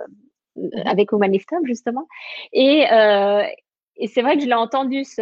mm-hmm. 0.58 0.88
avec 0.88 1.12
Woman 1.14 1.34
justement 1.64 2.08
et 2.52 2.86
euh, 2.92 3.44
et 3.96 4.08
c'est 4.08 4.22
vrai 4.22 4.36
que 4.36 4.44
je 4.44 4.48
l'ai 4.48 4.54
entendu 4.54 5.06
ce 5.06 5.22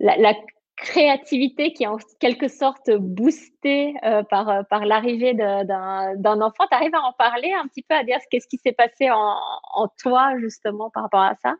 la, 0.00 0.16
la 0.16 0.34
créativité 0.76 1.72
qui 1.72 1.84
est 1.84 1.86
en 1.86 1.98
quelque 2.20 2.48
sorte 2.48 2.90
boostée 2.90 3.94
euh, 4.04 4.22
par, 4.24 4.48
euh, 4.48 4.62
par 4.68 4.84
l'arrivée 4.84 5.34
d'un 5.34 6.40
enfant. 6.40 6.64
Tu 6.70 6.76
arrives 6.76 6.94
à 6.94 7.02
en 7.02 7.12
parler 7.12 7.52
un 7.52 7.66
petit 7.68 7.82
peu, 7.82 7.94
à 7.94 8.04
dire 8.04 8.18
qu'est-ce 8.30 8.48
qui 8.48 8.58
s'est 8.58 8.72
passé 8.72 9.10
en, 9.10 9.36
en, 9.74 9.88
toi 10.02 10.32
justement 10.38 10.90
par 10.90 11.04
rapport 11.04 11.20
à 11.22 11.34
ça? 11.42 11.54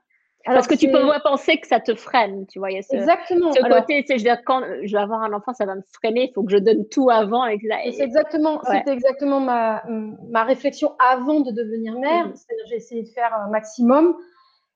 Alors, 0.46 0.59
Parce 0.59 0.66
que 0.66 0.74
tu 0.74 0.90
peux 0.90 1.00
penser 1.22 1.57
que 1.57 1.66
ça 1.66 1.81
te 1.81 1.94
freine, 1.94 2.46
tu 2.46 2.59
vois. 2.59 2.70
Y 2.70 2.79
a 2.79 2.83
ce, 2.83 2.96
exactement. 2.96 3.50
Ce 3.55 3.61
côté, 3.61 4.03
tu 4.03 4.09
sais, 4.09 4.18
je 4.18 4.24
veux 4.24 4.31
dire, 4.31 4.44
quand 4.44 4.62
je 4.83 4.94
vais 4.94 5.03
avoir 5.03 5.22
un 5.22 5.33
enfant, 5.33 5.55
ça 5.55 5.64
va 5.64 5.74
me 5.74 5.81
freiner, 5.94 6.29
il 6.29 6.35
faut 6.35 6.42
que 6.42 6.53
je 6.53 6.59
donne 6.59 6.87
tout 6.88 7.09
avant. 7.09 7.46
Et, 7.46 7.59
et 7.85 7.92
c'est 7.92 8.03
exactement, 8.03 8.57
ouais. 8.57 8.79
c'était 8.79 8.92
exactement 8.92 9.40
ma, 9.40 9.83
ma 10.29 10.44
réflexion 10.44 10.92
avant 10.98 11.40
de 11.40 11.50
devenir 11.50 11.98
mère. 11.98 12.27
Mmh. 12.27 12.35
C'est-à-dire, 12.35 12.64
j'ai 12.68 12.77
essayé 12.77 13.03
de 13.05 13.09
faire 13.09 13.35
un 13.35 13.48
maximum. 13.48 14.16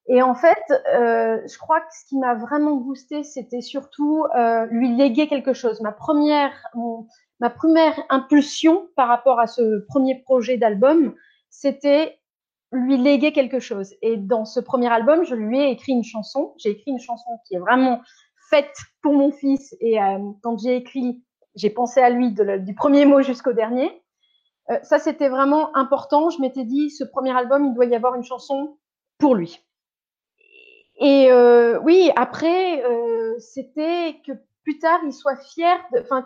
Et 0.09 0.23
en 0.23 0.35
fait, 0.35 0.62
euh, 0.71 1.38
je 1.47 1.59
crois 1.59 1.81
que 1.81 1.92
ce 1.92 2.07
qui 2.07 2.18
m'a 2.18 2.35
vraiment 2.35 2.77
boosté, 2.77 3.23
c'était 3.25 3.61
surtout 3.61 4.25
euh, 4.37 4.66
lui 4.71 4.97
léguer 4.97 5.29
quelque 5.29 5.53
chose. 5.53 5.83
Ma 5.83 5.92
première, 5.92 6.53
ma 7.40 7.51
première 7.51 7.94
impulsion 8.09 8.88
par 8.97 9.09
rapport 9.09 9.38
à 9.38 9.47
ce 9.47 9.85
premier 9.87 10.23
projet 10.23 10.57
d'album, 10.57 11.14
c'était 11.51 12.18
lui 12.73 12.97
léguer 12.97 13.33
quelque 13.33 13.61
chose. 13.61 13.94
Et 14.03 14.16
dans 14.16 14.44
ce 14.44 14.61
premier 14.61 14.88
album, 14.88 15.25
je 15.25 15.35
lui 15.35 15.61
ai 15.61 15.71
écrit 15.71 15.92
une 15.92 16.05
chanson. 16.05 16.55
J'ai 16.59 16.71
écrit 16.71 16.90
une 16.90 16.99
chanson 16.99 17.31
qui 17.47 17.55
est 17.55 17.59
vraiment 17.59 18.01
faite 18.51 18.75
pour 19.03 19.14
mon 19.14 19.31
fils. 19.31 19.75
Et 19.81 20.01
euh, 20.01 20.18
quand 20.42 20.59
j'ai 20.59 20.77
écrit, 20.77 21.23
j'ai 21.55 21.71
pensé 21.71 22.01
à 22.01 22.11
lui 22.11 22.33
du 22.33 22.75
premier 22.75 23.07
mot 23.07 23.23
jusqu'au 23.23 23.53
dernier. 23.53 24.03
Euh, 24.71 24.79
ça, 24.83 24.99
c'était 24.99 25.29
vraiment 25.29 25.75
important. 25.77 26.31
Je 26.31 26.40
m'étais 26.40 26.64
dit, 26.64 26.90
ce 26.90 27.05
premier 27.05 27.37
album, 27.37 27.66
il 27.66 27.75
doit 27.75 27.87
y 27.87 27.94
avoir 27.94 28.14
une 28.14 28.25
chanson 28.25 28.79
pour 29.18 29.35
lui. 29.35 29.61
Et 31.00 31.30
euh, 31.30 31.78
oui, 31.80 32.11
après, 32.16 32.84
euh, 32.84 33.38
c'était 33.38 34.16
que 34.26 34.32
plus 34.64 34.78
tard, 34.78 35.00
il 35.04 35.12
soit 35.12 35.37
fier, 35.37 35.78
enfin, 36.00 36.24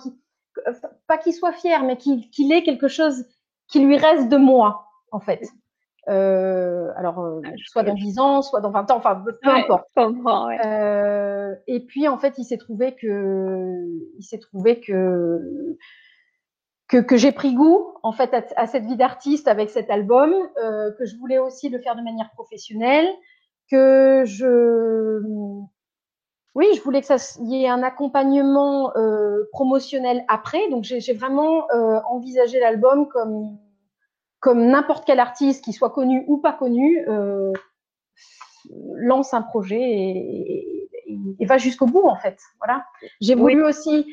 pas 1.06 1.18
qu'il 1.18 1.34
soit 1.34 1.52
fier, 1.52 1.84
mais 1.84 1.96
qu'il 1.96 2.52
ait 2.52 2.62
quelque 2.62 2.88
chose 2.88 3.24
qui 3.68 3.80
lui 3.80 3.96
reste 3.96 4.28
de 4.28 4.36
moi, 4.36 4.86
en 5.10 5.20
fait. 5.20 5.42
Euh, 6.08 6.90
alors, 6.96 7.20
euh, 7.20 7.40
ah, 7.44 7.50
soit 7.64 7.84
dans 7.84 7.94
10 7.94 8.18
ans, 8.18 8.42
soit 8.42 8.60
dans 8.60 8.70
20 8.70 8.90
ans, 8.90 8.96
enfin, 8.96 9.22
peu 9.24 9.50
importe. 9.50 9.86
Ouais. 9.96 10.58
Euh, 10.66 11.54
et 11.66 11.80
puis, 11.80 12.08
en 12.08 12.18
fait, 12.18 12.38
il 12.38 12.44
s'est 12.44 12.58
trouvé 12.58 12.94
que, 12.94 13.86
il 14.18 14.22
s'est 14.22 14.38
trouvé 14.38 14.80
que, 14.80 15.38
que, 16.88 16.96
que 16.98 17.16
j'ai 17.16 17.30
pris 17.30 17.54
goût, 17.54 17.94
en 18.02 18.12
fait, 18.12 18.34
à, 18.34 18.42
à 18.56 18.66
cette 18.66 18.84
vie 18.84 18.96
d'artiste 18.96 19.46
avec 19.46 19.70
cet 19.70 19.90
album, 19.90 20.34
euh, 20.62 20.90
que 20.98 21.04
je 21.04 21.16
voulais 21.16 21.38
aussi 21.38 21.68
le 21.68 21.78
faire 21.80 21.94
de 21.94 22.02
manière 22.02 22.30
professionnelle, 22.32 23.08
que 23.72 24.24
je, 24.26 25.22
oui, 26.54 26.66
je 26.76 26.82
voulais 26.82 27.00
que 27.00 27.06
ça 27.06 27.16
y 27.40 27.64
ait 27.64 27.68
un 27.68 27.82
accompagnement 27.82 28.94
euh, 28.96 29.48
promotionnel 29.52 30.24
après. 30.28 30.68
Donc, 30.68 30.84
j'ai 30.84 31.12
vraiment 31.14 31.64
euh, 31.70 31.98
envisagé 32.10 32.60
l'album 32.60 33.08
comme 33.08 33.58
comme 34.40 34.66
n'importe 34.66 35.04
quel 35.06 35.20
artiste, 35.20 35.64
qui 35.64 35.72
soit 35.72 35.90
connu 35.90 36.24
ou 36.26 36.36
pas 36.36 36.52
connu, 36.52 37.04
euh, 37.08 37.52
lance 38.96 39.34
un 39.34 39.42
projet 39.42 39.80
et, 39.80 40.88
et, 41.38 41.46
va 41.46 41.58
jusqu'au 41.58 41.86
bout 41.86 42.08
en 42.08 42.16
fait. 42.16 42.38
Voilà. 42.58 42.84
J'ai 43.20 43.36
voulu 43.36 43.64
aussi 43.64 44.04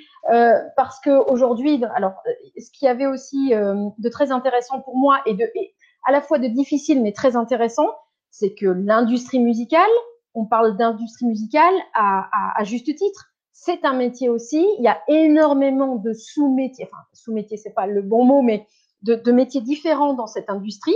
parce 0.75 0.99
que 0.99 1.09
aujourd'hui, 1.31 1.83
alors 1.95 2.21
ce 2.59 2.69
qui 2.71 2.87
avait 2.87 3.07
aussi 3.07 3.49
de 3.49 4.09
très 4.09 4.31
intéressant 4.31 4.81
pour 4.81 4.95
moi 4.95 5.19
et 5.25 5.33
de 5.33 5.45
et 5.55 5.73
à 6.05 6.11
la 6.11 6.21
fois 6.21 6.37
de 6.37 6.47
difficile 6.47 7.01
mais 7.01 7.11
très 7.11 7.35
intéressant, 7.35 7.87
c'est 8.31 8.53
que 8.53 8.67
l'industrie 8.67 9.39
musicale, 9.39 9.89
on 10.33 10.45
parle 10.45 10.77
d'industrie 10.77 11.25
musicale 11.25 11.73
à, 11.93 12.63
juste 12.63 12.85
titre. 12.85 13.25
C'est 13.51 13.83
un 13.83 13.93
métier 13.93 14.29
aussi. 14.29 14.65
Il 14.77 14.83
y 14.83 14.87
a 14.87 15.01
énormément 15.07 15.95
de 15.95 16.13
sous-métiers. 16.13 16.85
Enfin, 16.91 17.03
sous-métiers, 17.13 17.57
c'est 17.57 17.73
pas 17.73 17.87
le 17.87 18.01
bon 18.01 18.23
mot, 18.23 18.41
mais 18.41 18.65
de, 19.01 19.31
métiers 19.31 19.61
différents 19.61 20.13
dans 20.13 20.27
cette 20.27 20.49
industrie. 20.49 20.95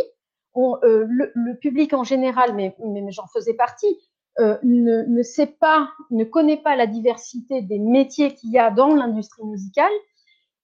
Euh, 0.56 1.06
le, 1.08 1.58
public 1.60 1.94
en 1.94 2.04
général, 2.04 2.54
mais, 2.56 2.76
j'en 3.10 3.28
faisais 3.28 3.56
partie, 3.56 4.00
euh, 4.40 4.58
ne, 4.64 5.24
sait 5.24 5.48
pas, 5.48 5.90
ne 6.12 6.24
connaît 6.24 6.62
pas 6.62 6.76
la 6.76 6.88
diversité 6.88 7.62
des 7.62 7.80
métiers 7.80 8.34
qu'il 8.36 8.52
y 8.52 8.60
a 8.60 8.70
dans 8.70 8.94
l'industrie 8.94 9.44
musicale. 9.44 9.92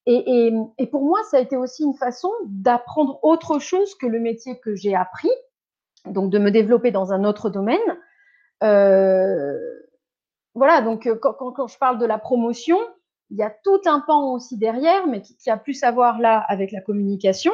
Et, 0.06 0.52
et, 0.78 0.88
pour 0.88 1.04
moi, 1.04 1.20
ça 1.30 1.38
a 1.38 1.40
été 1.40 1.56
aussi 1.58 1.84
une 1.84 1.94
façon 1.94 2.32
d'apprendre 2.48 3.20
autre 3.22 3.60
chose 3.60 3.94
que 3.96 4.08
le 4.08 4.20
métier 4.20 4.60
que 4.60 4.74
j'ai 4.74 4.96
appris, 4.96 5.30
donc 6.06 6.32
de 6.32 6.40
me 6.40 6.52
développer 6.52 6.92
dans 6.92 7.14
un 7.14 7.24
autre 7.24 7.50
domaine. 7.50 7.80
Euh, 8.64 9.58
voilà, 10.56 10.82
donc 10.82 11.08
euh, 11.08 11.16
quand, 11.16 11.34
quand, 11.34 11.52
quand, 11.52 11.68
je 11.68 11.78
parle 11.78 12.00
de 12.00 12.06
la 12.06 12.18
promotion, 12.18 12.78
il 13.30 13.38
y 13.38 13.44
a 13.44 13.54
tout 13.64 13.82
un 13.86 14.02
pan 14.02 14.34
aussi 14.34 14.58
derrière, 14.58 15.08
mais 15.08 15.22
qui, 15.22 15.38
qui 15.38 15.50
a 15.50 15.58
plus 15.58 15.84
à 15.84 15.92
voir 15.92 16.20
là 16.20 16.44
avec 16.48 16.72
la 16.72 16.82
communication. 16.82 17.54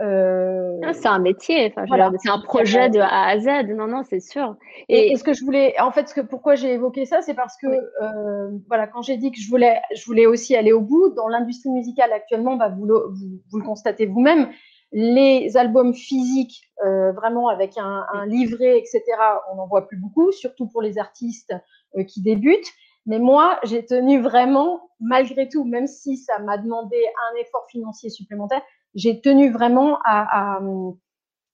Euh, 0.00 0.78
ah, 0.82 0.94
c'est 0.94 1.08
un 1.08 1.18
métier, 1.18 1.70
enfin, 1.70 1.84
voilà. 1.86 2.10
c'est 2.18 2.30
un 2.30 2.40
projet 2.40 2.88
de 2.88 2.98
A 2.98 3.28
à 3.28 3.38
Z. 3.38 3.68
Non, 3.68 3.86
non, 3.86 4.02
c'est 4.08 4.20
sûr. 4.20 4.56
Et, 4.88 5.12
et, 5.12 5.16
ce 5.16 5.22
que 5.22 5.34
je 5.34 5.44
voulais, 5.44 5.78
en 5.80 5.92
fait, 5.92 6.08
ce 6.08 6.14
que, 6.14 6.22
pourquoi 6.22 6.54
j'ai 6.54 6.72
évoqué 6.72 7.04
ça, 7.04 7.20
c'est 7.20 7.34
parce 7.34 7.56
que, 7.58 7.66
oui. 7.66 7.76
euh, 8.02 8.58
voilà, 8.68 8.86
quand 8.86 9.02
j'ai 9.02 9.16
dit 9.16 9.30
que 9.30 9.38
je 9.38 9.48
voulais, 9.48 9.80
je 9.94 10.04
voulais 10.06 10.26
aussi 10.26 10.56
aller 10.56 10.72
au 10.72 10.80
bout, 10.80 11.10
dans 11.10 11.28
l'industrie 11.28 11.70
musicale 11.70 12.12
actuellement, 12.12 12.56
bah, 12.56 12.70
vous, 12.70 12.86
le, 12.86 12.94
vous, 12.94 13.40
vous 13.50 13.58
le 13.58 13.64
constatez 13.64 14.06
vous-même, 14.06 14.48
les 14.92 15.56
albums 15.56 15.94
physiques, 15.94 16.70
euh, 16.84 17.12
vraiment 17.12 17.48
avec 17.48 17.78
un, 17.78 18.04
un, 18.12 18.26
livret, 18.26 18.78
etc., 18.78 19.02
on 19.50 19.56
n'en 19.56 19.66
voit 19.66 19.88
plus 19.88 19.96
beaucoup, 19.96 20.32
surtout 20.32 20.66
pour 20.66 20.82
les 20.82 20.98
artistes 20.98 21.54
euh, 21.96 22.04
qui 22.04 22.22
débutent. 22.22 22.70
Mais 23.06 23.18
moi, 23.18 23.58
j'ai 23.64 23.84
tenu 23.84 24.20
vraiment, 24.20 24.90
malgré 25.00 25.48
tout, 25.48 25.64
même 25.64 25.86
si 25.86 26.16
ça 26.18 26.38
m'a 26.38 26.58
demandé 26.58 26.96
un 26.96 27.40
effort 27.40 27.66
financier 27.70 28.10
supplémentaire, 28.10 28.62
j'ai 28.94 29.20
tenu 29.20 29.50
vraiment 29.50 29.98
à, 30.04 30.56
à, 30.56 30.60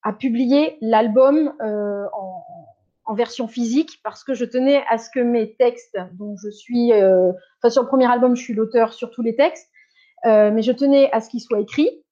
à 0.02 0.12
publier 0.12 0.76
l'album 0.80 1.54
euh, 1.62 2.06
en, 2.12 2.44
en, 3.04 3.14
version 3.14 3.48
physique 3.48 4.00
parce 4.02 4.24
que 4.24 4.34
je 4.34 4.44
tenais 4.44 4.82
à 4.90 4.98
ce 4.98 5.08
que 5.10 5.20
mes 5.20 5.54
textes, 5.54 5.96
dont 6.14 6.36
je 6.36 6.50
suis, 6.50 6.92
euh, 6.92 7.32
enfin 7.58 7.70
sur 7.70 7.82
le 7.82 7.88
premier 7.88 8.10
album, 8.10 8.36
je 8.36 8.42
suis 8.42 8.54
l'auteur 8.54 8.92
sur 8.92 9.10
tous 9.10 9.22
les 9.22 9.36
textes, 9.36 9.68
euh, 10.26 10.50
mais 10.52 10.62
je 10.62 10.72
tenais 10.72 11.10
à 11.12 11.20
ce 11.20 11.30
qu'ils 11.30 11.40
soient 11.40 11.60
écrits 11.60 12.04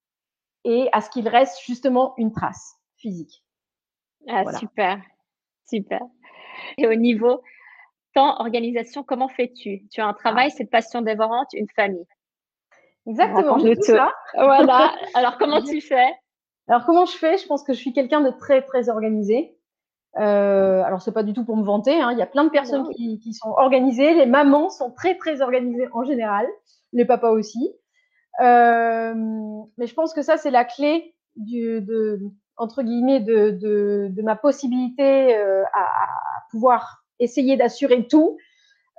et 0.66 0.88
à 0.92 1.00
ce 1.00 1.10
qu'il 1.10 1.28
reste 1.28 1.60
justement 1.64 2.14
une 2.18 2.32
trace 2.32 2.74
physique. 2.96 3.44
Ah, 4.28 4.42
voilà. 4.42 4.58
super, 4.58 5.00
super. 5.66 6.00
Et 6.78 6.86
au 6.86 6.94
niveau 6.94 7.40
organisation, 8.16 9.02
comment 9.02 9.28
fais-tu? 9.28 9.86
Tu 9.90 10.00
as 10.00 10.06
un 10.06 10.14
travail, 10.14 10.48
ah. 10.50 10.54
cette 10.56 10.70
passion 10.70 11.02
dévorante, 11.02 11.48
une 11.52 11.68
famille. 11.74 12.06
Exactement. 13.06 13.58
Tout 13.58 13.82
ça. 13.82 14.12
Voilà. 14.34 14.94
Alors, 15.14 15.38
comment 15.38 15.62
tu 15.62 15.80
fais? 15.80 16.08
Alors, 16.68 16.84
comment 16.84 17.06
je 17.06 17.16
fais? 17.16 17.38
Je 17.38 17.46
pense 17.46 17.62
que 17.62 17.72
je 17.72 17.78
suis 17.78 17.92
quelqu'un 17.92 18.20
de 18.20 18.30
très, 18.30 18.62
très 18.62 18.88
organisé. 18.88 19.56
Euh, 20.18 20.82
alors, 20.82 21.02
c'est 21.02 21.12
pas 21.12 21.22
du 21.22 21.34
tout 21.34 21.44
pour 21.44 21.56
me 21.56 21.64
vanter. 21.64 22.00
Hein. 22.00 22.10
Il 22.12 22.18
y 22.18 22.22
a 22.22 22.26
plein 22.26 22.44
de 22.44 22.50
personnes 22.50 22.88
qui, 22.94 23.34
sont 23.34 23.50
organisées. 23.50 24.14
Les 24.14 24.26
mamans 24.26 24.70
sont 24.70 24.90
très, 24.90 25.16
très 25.16 25.42
organisées 25.42 25.88
en 25.92 26.04
général. 26.04 26.48
Les 26.92 27.04
papas 27.04 27.30
aussi. 27.30 27.72
Mais 28.40 29.86
je 29.86 29.94
pense 29.94 30.12
que 30.14 30.22
ça, 30.22 30.36
c'est 30.36 30.50
la 30.50 30.64
clé 30.64 31.14
du, 31.36 31.80
de, 31.80 32.20
entre 32.56 32.82
guillemets, 32.82 33.20
de, 33.20 33.50
de, 33.50 34.08
de 34.10 34.22
ma 34.22 34.36
possibilité 34.36 35.36
euh, 35.36 35.62
à, 35.72 35.86
pouvoir 36.50 37.04
essayer 37.18 37.56
d'assurer 37.56 38.06
tout. 38.06 38.36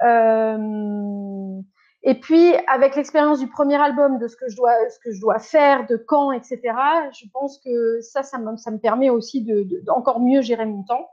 Euh, 0.04 1.62
et 2.04 2.20
puis, 2.20 2.54
avec 2.68 2.96
l'expérience 2.96 3.40
du 3.40 3.48
premier 3.48 3.76
album, 3.76 4.20
de 4.20 4.28
ce 4.28 4.36
que 4.36 4.48
je 4.48 4.56
dois, 4.56 4.74
ce 4.90 5.00
que 5.00 5.12
je 5.12 5.20
dois 5.20 5.40
faire, 5.40 5.88
de 5.88 5.98
quand, 5.98 6.32
etc., 6.32 6.60
je 7.12 7.26
pense 7.34 7.60
que 7.60 8.00
ça, 8.02 8.24
ça 8.24 8.38
me, 8.38 8.56
ça 8.58 8.72
me 8.72 8.78
permet 8.78 9.10
aussi 9.10 9.44
de, 9.44 9.64
de, 9.64 9.84
encore 9.90 10.20
mieux 10.20 10.42
gérer 10.42 10.66
mon 10.66 10.84
temps 10.84 11.10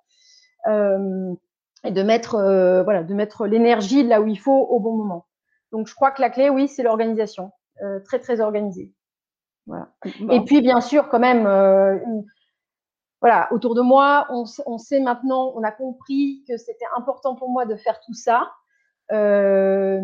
euh, 0.66 1.34
et 1.82 1.90
de 1.90 2.02
mettre, 2.02 2.36
euh, 2.36 2.82
voilà, 2.82 3.02
de 3.02 3.14
mettre 3.14 3.46
l'énergie 3.46 4.02
là 4.02 4.20
où 4.20 4.26
il 4.26 4.38
faut 4.38 4.66
au 4.70 4.80
bon 4.80 4.96
moment. 4.96 5.26
Donc, 5.72 5.88
je 5.88 5.94
crois 5.94 6.10
que 6.10 6.20
la 6.20 6.30
clé, 6.30 6.50
oui, 6.50 6.68
c'est 6.68 6.82
l'organisation, 6.82 7.50
très 8.04 8.18
très 8.18 8.40
organisée. 8.40 8.92
Voilà. 9.66 9.88
Bon. 10.20 10.30
Et 10.30 10.44
puis, 10.44 10.60
bien 10.60 10.80
sûr, 10.80 11.08
quand 11.08 11.18
même, 11.18 11.46
euh, 11.46 11.98
une, 12.04 12.24
voilà, 13.20 13.48
autour 13.52 13.74
de 13.74 13.80
moi, 13.80 14.26
on, 14.30 14.44
on, 14.66 14.78
sait 14.78 15.00
maintenant, 15.00 15.52
on 15.54 15.62
a 15.62 15.72
compris 15.72 16.44
que 16.46 16.56
c'était 16.56 16.86
important 16.96 17.34
pour 17.34 17.48
moi 17.48 17.64
de 17.64 17.76
faire 17.76 18.00
tout 18.00 18.12
ça. 18.12 18.52
Euh, 19.12 20.00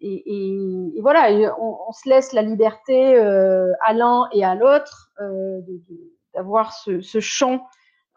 et, 0.00 0.22
et, 0.26 0.96
et, 0.96 1.00
voilà, 1.00 1.54
on, 1.60 1.78
on, 1.88 1.92
se 1.92 2.08
laisse 2.08 2.32
la 2.32 2.42
liberté 2.42 3.16
euh, 3.16 3.72
à 3.84 3.92
l'un 3.92 4.28
et 4.32 4.44
à 4.44 4.54
l'autre 4.54 5.10
euh, 5.20 5.60
d'avoir 6.34 6.72
ce, 6.72 7.00
ce, 7.00 7.18
champ 7.18 7.66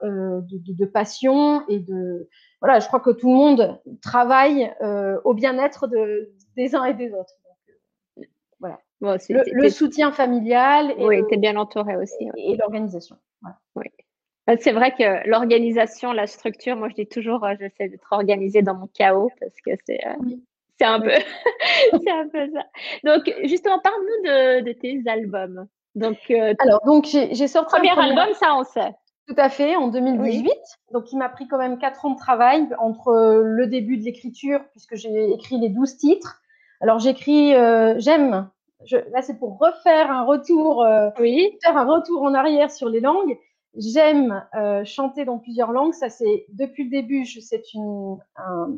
euh, 0.03 0.41
de, 0.41 0.57
de, 0.59 0.73
de, 0.73 0.85
passion 0.85 1.67
et 1.67 1.79
de 1.79 2.29
voilà. 2.61 2.79
Je 2.79 2.87
crois 2.87 2.99
que 2.99 3.09
tout 3.09 3.27
le 3.29 3.35
monde 3.35 3.79
travaille 4.03 4.71
euh, 4.81 5.19
au 5.23 5.33
bien-être 5.33 5.87
de, 5.87 6.31
des 6.55 6.75
uns 6.75 6.85
et 6.85 6.93
des 6.93 7.11
autres. 7.11 7.38
Bon, 9.01 9.17
le, 9.29 9.43
le 9.51 9.69
soutien 9.69 10.11
familial. 10.11 10.93
Et 10.97 11.05
oui, 11.05 11.21
tu 11.27 11.35
es 11.35 11.37
bien 11.37 11.55
entouré 11.55 11.95
aussi. 11.95 12.29
Et, 12.35 12.51
et 12.51 12.57
l'organisation. 12.57 13.15
Oui. 13.75 13.85
C'est 14.59 14.71
vrai 14.71 14.91
que 14.91 15.27
l'organisation, 15.29 16.11
la 16.11 16.25
structure, 16.25 16.75
moi 16.75 16.89
je 16.89 16.95
dis 16.95 17.07
toujours, 17.07 17.43
euh, 17.43 17.53
j'essaie 17.59 17.87
d'être 17.87 18.07
organisée 18.11 18.63
dans 18.63 18.73
mon 18.73 18.87
chaos 18.87 19.29
parce 19.39 19.53
que 19.63 19.71
c'est 19.85 19.99
euh, 20.07 20.13
oui. 20.21 20.43
un 20.81 20.95
un 20.95 20.99
peu 22.29 22.49
ça. 22.51 22.65
Donc 23.03 23.31
justement, 23.43 23.79
parle-nous 23.79 24.27
de, 24.27 24.61
de, 24.61 24.71
tes 24.73 25.03
albums. 25.07 25.67
Donc 25.93 26.17
euh, 26.31 26.55
alors 26.59 26.81
donc 26.83 27.05
j'ai 27.05 27.47
sorti 27.47 27.75
premier, 27.75 27.89
premier 27.89 28.09
album, 28.09 28.33
ça 28.33 28.55
on 28.55 28.63
sait. 28.63 28.95
Tout 29.29 29.35
à 29.37 29.49
fait, 29.49 29.75
en 29.75 29.89
2018. 29.89 30.41
Oui. 30.41 30.51
Donc, 30.91 31.11
il 31.11 31.17
m'a 31.17 31.29
pris 31.29 31.47
quand 31.47 31.59
même 31.59 31.77
quatre 31.77 32.03
ans 32.03 32.09
de 32.09 32.17
travail 32.17 32.67
entre 32.79 33.43
le 33.45 33.67
début 33.67 33.97
de 33.97 34.03
l'écriture, 34.03 34.61
puisque 34.71 34.95
j'ai 34.95 35.31
écrit 35.31 35.59
les 35.59 35.69
douze 35.69 35.97
titres. 35.97 36.41
Alors, 36.81 36.97
j'écris, 36.97 37.53
euh, 37.53 37.93
j'aime, 37.99 38.49
je, 38.85 38.97
là, 39.11 39.21
c'est 39.21 39.37
pour 39.37 39.59
refaire 39.59 40.11
un 40.11 40.23
retour, 40.23 40.83
euh, 40.83 41.09
oui. 41.19 41.57
faire 41.63 41.77
un 41.77 41.85
retour 41.85 42.23
en 42.23 42.33
arrière 42.33 42.71
sur 42.71 42.89
les 42.89 42.99
langues 42.99 43.37
J'aime 43.75 44.43
chanter 44.83 45.25
dans 45.25 45.37
plusieurs 45.37 45.71
langues. 45.71 45.93
Ça, 45.93 46.09
c'est 46.09 46.45
depuis 46.49 46.85
le 46.85 46.89
début. 46.89 47.25
C'est 47.25 47.73
une, 47.75 48.17
un, 48.35 48.77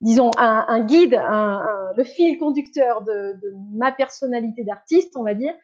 disons, 0.00 0.30
un, 0.38 0.80
guide, 0.80 1.20
le 1.96 2.04
fil 2.04 2.38
conducteur 2.38 3.02
de, 3.02 3.38
ma 3.72 3.92
personnalité 3.92 4.64
d'artiste, 4.64 5.16
on 5.16 5.22
va 5.22 5.34
dire. 5.34 5.54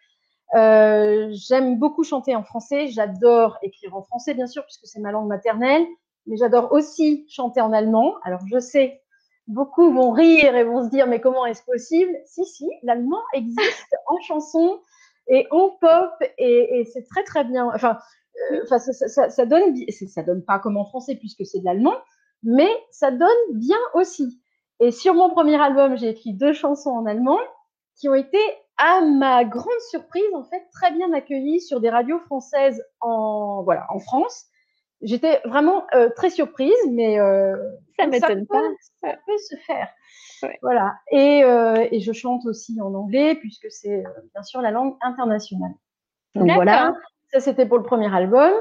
Euh, 0.55 1.29
j'aime 1.33 1.79
beaucoup 1.79 2.05
chanter 2.05 2.35
en 2.37 2.43
français. 2.43 2.89
J'adore 2.89 3.59
écrire 3.63 3.95
en 3.95 4.03
français, 4.03 4.35
bien 4.35 4.47
sûr, 4.47 4.65
puisque 4.65 4.87
c'est 4.87 5.01
ma 5.01 5.13
langue 5.13 5.29
maternelle. 5.29 5.87
Mais 6.27 6.37
j'adore 6.37 6.73
aussi 6.73 7.27
chanter 7.29 7.61
en 7.61 7.73
allemand. 7.73 8.15
Alors, 8.23 8.41
je 8.47 8.59
sais, 8.59 9.03
beaucoup 9.49 9.93
vont 9.93 10.13
rire 10.13 10.55
et 10.55 10.65
vont 10.65 10.85
se 10.85 10.91
dire, 10.91 11.07
mais 11.07 11.21
comment 11.21 11.47
est-ce 11.47 11.65
possible? 11.65 12.13
Si, 12.27 12.45
si, 12.45 12.69
l'allemand 12.83 13.23
existe 13.33 13.97
en 14.07 14.21
chanson 14.21 14.81
et 15.27 15.47
en 15.51 15.71
pop, 15.71 16.13
et, 16.39 16.89
c'est 16.93 17.05
très, 17.09 17.25
très 17.25 17.45
bien. 17.45 17.71
Enfin, 17.75 17.99
euh, 18.53 18.65
ça, 18.67 18.79
ça, 18.79 19.29
ça, 19.29 19.47
donne, 19.47 19.75
ça 19.91 20.23
donne 20.23 20.45
pas 20.45 20.59
comme 20.59 20.77
en 20.77 20.85
français 20.85 21.17
puisque 21.17 21.45
c'est 21.45 21.61
de 21.61 21.65
l'allemand, 21.65 21.97
mais 22.43 22.71
ça 22.91 23.11
donne 23.11 23.29
bien 23.55 23.79
aussi. 23.95 24.41
Et 24.81 24.93
sur 24.93 25.15
mon 25.15 25.31
premier 25.31 25.61
album, 25.61 25.97
j'ai 25.97 26.11
écrit 26.11 26.35
deux 26.35 26.53
chansons 26.53 26.91
en 26.91 27.07
allemand 27.07 27.39
qui 27.97 28.09
ont 28.09 28.15
été, 28.15 28.39
à 28.77 29.01
ma 29.01 29.45
grande 29.45 29.67
surprise, 29.91 30.23
en 30.35 30.45
fait, 30.45 30.63
très 30.73 30.93
bien 30.93 31.13
accueillies 31.13 31.61
sur 31.61 31.81
des 31.81 31.91
radios 31.91 32.21
françaises 32.21 32.81
en, 33.01 33.63
voilà, 33.65 33.87
en 33.91 33.99
France. 33.99 34.47
J'étais 35.03 35.41
vraiment 35.45 35.87
euh, 35.95 36.09
très 36.17 36.31
surprise, 36.31 36.75
mais 36.91 37.21
euh, 37.21 37.57
ça 37.99 38.07
m'étonne 38.07 38.47
pas. 38.47 38.63
Ça 39.01 39.15
peut 39.27 39.39
se 39.39 39.57
faire. 39.67 39.89
Voilà. 40.63 40.95
Et, 41.11 41.43
euh, 41.45 41.87
et, 41.91 42.01
je 42.01 42.13
chante 42.13 42.47
aussi 42.47 42.81
en 42.81 42.95
anglais 42.95 43.35
puisque 43.37 43.71
c'est 43.71 44.05
euh, 44.05 44.11
bien 44.35 44.43
sûr 44.43 44.61
la 44.61 44.71
langue 44.71 44.97
internationale. 45.01 45.73
Donc 46.35 46.51
voilà. 46.53 46.95
Ça 47.33 47.41
c'était 47.41 47.67
pour 47.67 47.79
le 47.79 47.85
premier 47.85 48.13
album. 48.15 48.53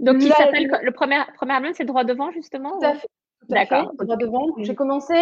Donc 0.00 0.16
il 0.20 0.32
s'appelle 0.32 0.70
le 0.82 0.92
premier 0.92 1.20
premier 1.36 1.54
album, 1.54 1.72
c'est 1.74 1.84
Droit 1.84 2.04
devant 2.04 2.30
justement. 2.32 2.78
Tout 2.78 2.86
à 2.86 2.94
fait. 2.94 3.08
D'accord. 3.48 3.92
Droit 3.98 4.16
devant. 4.16 4.46
J'ai 4.58 4.74
commencé 4.74 5.14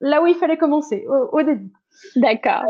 là 0.00 0.22
où 0.22 0.26
il 0.26 0.34
fallait 0.34 0.58
commencer, 0.58 1.06
au, 1.08 1.42
début. 1.42 1.72
D'accord. 2.16 2.62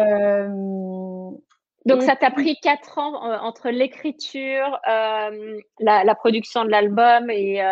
Euh, 1.88 1.94
Donc, 1.94 2.03
ça 2.03 2.16
t'a 2.16 2.31
pris 2.31 2.57
quatre 2.61 2.98
ans 2.98 3.24
euh, 3.24 3.38
entre 3.38 3.70
l'écriture, 3.70 4.79
euh, 4.88 5.59
la, 5.81 6.14
production 6.14 6.64
de 6.64 6.70
l'album 6.70 7.31
et, 7.31 7.62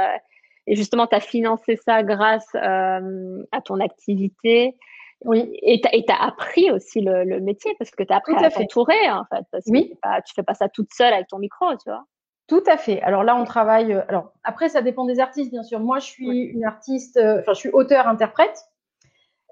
justement, 0.68 1.07
tu 1.07 1.14
as 1.14 1.20
financé 1.20 1.76
ça 1.76 2.02
grâce 2.02 2.55
à 2.55 3.61
ton 3.64 3.81
activité. 3.81 4.76
Oui. 5.24 5.50
Et 5.62 5.81
tu 5.81 6.12
as, 6.12 6.22
appris 6.22 6.70
aussi 6.70 7.00
le, 7.00 7.40
métier 7.40 7.74
parce 7.79 7.90
que 7.90 8.02
tu 8.02 8.12
as 8.12 8.16
appris 8.16 8.35
à, 8.37 8.50
t'entourer, 8.50 9.11
en 9.11 9.24
fait. 9.24 9.44
Parce 9.50 9.64
oui. 9.68 9.94
Que 10.02 10.22
tu 10.26 10.35
fais 10.35 10.42
pas 10.42 10.55
ça 10.55 10.68
toute 10.68 10.92
seule 10.92 11.12
avec 11.12 11.29
ton 11.29 11.38
micro, 11.38 11.70
tu 11.76 11.88
vois. 11.88 12.05
Tout 12.48 12.62
à 12.68 12.76
fait. 12.76 13.02
Alors 13.02 13.24
là, 13.24 13.35
on 13.35 13.44
travaille. 13.44 13.92
Alors 14.09 14.33
après, 14.44 14.68
ça 14.68 14.81
dépend 14.81 15.05
des 15.05 15.18
artistes, 15.18 15.50
bien 15.50 15.64
sûr. 15.64 15.81
Moi, 15.81 15.98
je 15.98 16.07
suis 16.07 16.42
une 16.42 16.64
artiste. 16.64 17.18
Enfin, 17.18 17.55
je 17.55 17.59
suis 17.59 17.70
auteur-interprète. 17.70 18.62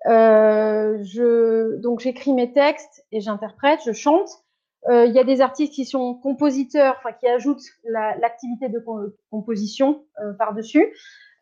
Euh, 0.06 0.98
je, 1.02 1.76
donc 1.76 2.00
j'écris 2.00 2.34
mes 2.34 2.52
textes 2.52 3.04
et 3.10 3.20
j'interprète, 3.20 3.80
je 3.86 3.92
chante. 3.92 4.43
Euh, 4.88 5.06
il 5.06 5.12
y 5.12 5.18
a 5.18 5.24
des 5.24 5.40
artistes 5.40 5.72
qui 5.72 5.84
sont 5.84 6.14
compositeurs, 6.14 6.96
enfin 6.98 7.12
qui 7.12 7.26
ajoutent 7.26 7.62
l'activité 7.84 8.68
de 8.68 8.84
composition 9.30 10.04
euh, 10.20 10.32
par-dessus. 10.34 10.94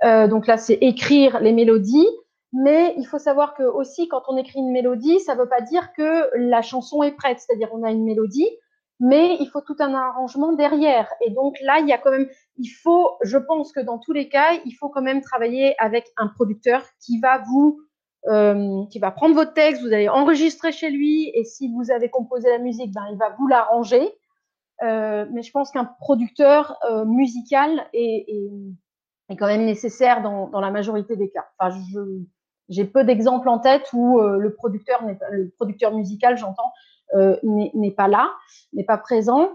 Euh, 0.04 0.28
donc 0.28 0.46
là, 0.46 0.56
c'est 0.56 0.78
écrire 0.80 1.40
les 1.40 1.52
mélodies. 1.52 2.08
Mais 2.54 2.94
il 2.98 3.06
faut 3.06 3.18
savoir 3.18 3.54
que 3.54 3.62
aussi, 3.62 4.08
quand 4.08 4.24
on 4.28 4.36
écrit 4.36 4.58
une 4.58 4.72
mélodie, 4.72 5.20
ça 5.20 5.34
ne 5.34 5.40
veut 5.40 5.48
pas 5.48 5.62
dire 5.62 5.94
que 5.94 6.28
la 6.36 6.60
chanson 6.60 7.02
est 7.02 7.12
prête. 7.12 7.40
C'est-à-dire, 7.40 7.70
on 7.72 7.82
a 7.82 7.90
une 7.90 8.04
mélodie, 8.04 8.48
mais 9.00 9.36
il 9.40 9.48
faut 9.48 9.62
tout 9.62 9.76
un 9.78 9.94
arrangement 9.94 10.52
derrière. 10.52 11.08
Et 11.22 11.30
donc 11.30 11.56
là, 11.62 11.78
il 11.80 11.88
y 11.88 11.92
a 11.92 11.98
quand 11.98 12.10
même, 12.10 12.28
il 12.58 12.68
faut, 12.68 13.12
je 13.22 13.38
pense 13.38 13.72
que 13.72 13.80
dans 13.80 13.98
tous 13.98 14.12
les 14.12 14.28
cas, 14.28 14.52
il 14.66 14.72
faut 14.72 14.90
quand 14.90 15.00
même 15.00 15.22
travailler 15.22 15.74
avec 15.78 16.12
un 16.18 16.28
producteur 16.28 16.84
qui 17.00 17.20
va 17.20 17.38
vous 17.38 17.80
euh, 18.28 18.86
qui 18.86 19.00
va 19.00 19.10
prendre 19.10 19.34
votre 19.34 19.52
texte, 19.52 19.82
vous 19.82 19.92
allez 19.92 20.08
enregistrer 20.08 20.70
chez 20.70 20.90
lui, 20.90 21.32
et 21.34 21.42
si 21.42 21.68
vous 21.72 21.90
avez 21.90 22.08
composé 22.08 22.48
la 22.48 22.58
musique, 22.58 22.92
ben, 22.92 23.04
il 23.10 23.18
va 23.18 23.30
vous 23.30 23.48
l'arranger. 23.48 24.08
Euh, 24.84 25.26
mais 25.32 25.42
je 25.42 25.50
pense 25.50 25.72
qu'un 25.72 25.84
producteur 25.84 26.76
euh, 26.88 27.04
musical 27.04 27.84
est, 27.92 28.26
quand 29.38 29.46
même 29.46 29.64
nécessaire 29.64 30.22
dans, 30.22 30.60
la 30.60 30.70
majorité 30.70 31.16
des 31.16 31.30
cas. 31.30 31.46
Enfin, 31.58 31.76
j'ai 32.68 32.84
peu 32.84 33.02
d'exemples 33.02 33.48
en 33.48 33.58
tête 33.58 33.88
où 33.92 34.20
le 34.20 34.54
producteur, 34.54 35.02
le 35.30 35.50
producteur 35.56 35.92
musical, 35.92 36.36
j'entends, 36.36 36.72
n'est 37.42 37.94
pas 37.96 38.08
là, 38.08 38.30
n'est 38.72 38.84
pas 38.84 38.98
présent. 38.98 39.50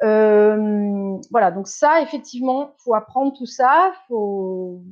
voilà, 0.00 1.50
donc 1.52 1.68
ça, 1.68 2.00
effectivement, 2.00 2.72
faut 2.78 2.94
apprendre 2.94 3.36
tout 3.36 3.46
ça, 3.46 3.92
faut 4.08 4.82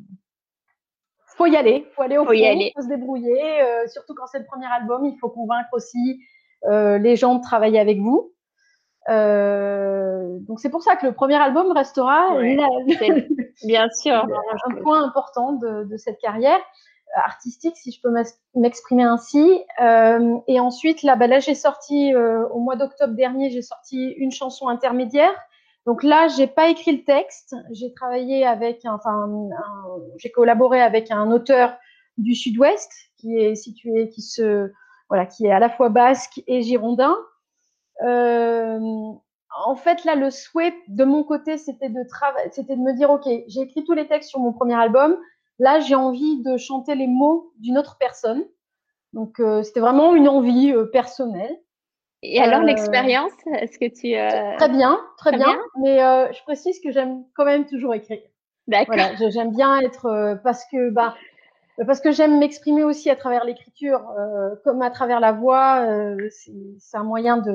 faut 1.39 1.47
y 1.47 1.57
aller, 1.57 1.87
faut 1.95 2.03
aller 2.03 2.19
au 2.19 2.25
faut 2.25 2.33
fond, 2.33 2.71
faut 2.75 2.83
se 2.83 2.89
débrouiller. 2.89 3.63
Euh, 3.63 3.87
surtout 3.87 4.15
quand 4.15 4.27
c'est 4.27 4.41
le 4.41 4.45
premier 4.45 4.67
album, 4.67 5.07
il 5.07 5.17
faut 5.19 5.31
convaincre 5.31 5.69
aussi 5.73 6.21
euh, 6.65 6.99
les 6.99 7.17
gens 7.17 7.37
de 7.37 7.43
travailler 7.43 7.79
avec 7.79 8.01
vous. 8.01 8.33
Euh, 9.09 10.39
donc 10.41 10.61
c'est 10.61 10.69
pour 10.69 10.83
ça 10.83 10.97
que 10.97 11.07
le 11.07 11.13
premier 11.13 11.37
album 11.37 11.73
restera 11.73 12.29
bien 13.65 13.89
sûr 13.91 14.27
un 14.67 14.75
point 14.83 15.03
important 15.03 15.53
de, 15.53 15.85
de, 15.85 15.97
cette 15.97 16.19
carrière 16.19 16.59
artistique, 17.15 17.77
si 17.77 17.91
je 17.91 18.03
peux 18.03 18.13
m'exprimer 18.55 19.05
ainsi. 19.05 19.63
Et 20.49 20.61
ensuite, 20.61 21.03
là, 21.05 21.17
bah, 21.17 21.29
là 21.29 21.39
j'ai 21.39 21.55
sorti 21.55 22.15
au 22.15 22.59
mois 22.59 22.77
d'octobre 22.77 23.15
dernier, 23.15 23.51
j'ai 23.51 23.63
sorti 23.63 24.11
une 24.19 24.33
chanson 24.33 24.69
intermédiaire 24.69 25.33
donc 25.89 26.03
là, 26.03 26.29
j'ai 26.29 26.47
pas 26.47 26.69
écrit 26.69 26.99
le 26.99 27.03
texte. 27.03 27.57
J'ai 27.71 27.95
travaillé 27.95 28.45
avec, 28.45 28.87
j'ai 30.19 30.31
collaboré 30.31 30.83
avec 30.83 31.11
un 31.11 31.33
auteur 31.33 31.75
du 32.19 32.35
Sud-Ouest 32.35 32.93
qui 33.17 33.39
est 33.39 33.55
situé, 33.55 34.11
qui 34.11 34.21
se, 34.21 34.71
voilà, 35.09 35.25
qui 35.25 35.47
est 35.47 35.51
à 35.51 35.59
la 35.59 35.71
fois 35.71 35.89
basque 35.89 36.43
et 36.47 36.61
girondin. 36.61 37.17
Euh, 38.05 38.79
en 39.65 39.77
fait, 39.77 40.05
là, 40.05 40.15
le 40.15 40.29
souhait 40.29 40.75
de 40.89 41.05
mon 41.05 41.25
côté, 41.25 41.57
c'était 41.57 41.89
de 41.89 42.05
c'était 42.53 42.77
de 42.77 42.83
me 42.83 42.93
dire, 42.93 43.09
ok, 43.09 43.27
j'ai 43.47 43.63
écrit 43.63 43.83
tous 43.83 43.95
les 43.95 44.09
textes 44.09 44.29
sur 44.29 44.41
mon 44.41 44.53
premier 44.53 44.75
album. 44.75 45.17
Là, 45.59 45.81
j'ai 45.81 45.95
envie 45.95 46.43
de 46.43 46.59
chanter 46.59 46.97
les 46.97 47.07
mots 47.07 47.55
d'une 47.61 47.79
autre 47.79 47.97
personne. 47.99 48.45
Donc, 49.15 49.41
euh, 49.41 49.63
c'était 49.63 49.81
vraiment 49.81 50.15
une 50.15 50.29
envie 50.29 50.71
euh, 50.71 50.85
personnelle. 50.85 51.59
Et 52.23 52.41
alors, 52.41 52.61
euh, 52.61 52.65
l'expérience, 52.65 53.33
est-ce 53.55 53.79
que 53.79 53.89
tu. 53.89 54.17
Euh, 54.17 54.57
très 54.57 54.69
bien, 54.69 54.99
très, 55.19 55.33
bien, 55.33 55.57
Mais 55.81 56.03
euh, 56.03 56.31
je 56.33 56.43
précise 56.43 56.81
que 56.81 56.91
j'aime 56.91 57.25
quand 57.37 57.45
même 57.45 57.65
toujours 57.67 57.95
écrire. 57.95 58.21
D'accord. 58.67 58.97
Voilà, 58.97 59.31
j'aime 59.31 59.53
bien 59.53 59.81
être. 59.81 60.39
parce 60.43 60.65
que. 60.71 60.91
Bah, 60.91 61.15
parce 61.87 62.01
que 62.01 62.11
j'aime 62.11 62.41
m'exprimer 62.41 62.83
aussi 62.83 63.09
à 63.09 63.15
travers 63.15 63.45
l'écriture, 63.45 64.03
comme 64.65 64.83
à 64.83 64.91
travers 64.91 65.21
la 65.21 65.31
voix. 65.31 65.87
c'est 66.29 66.97
un 66.97 67.05
moyen 67.05 67.37
de, 67.37 67.53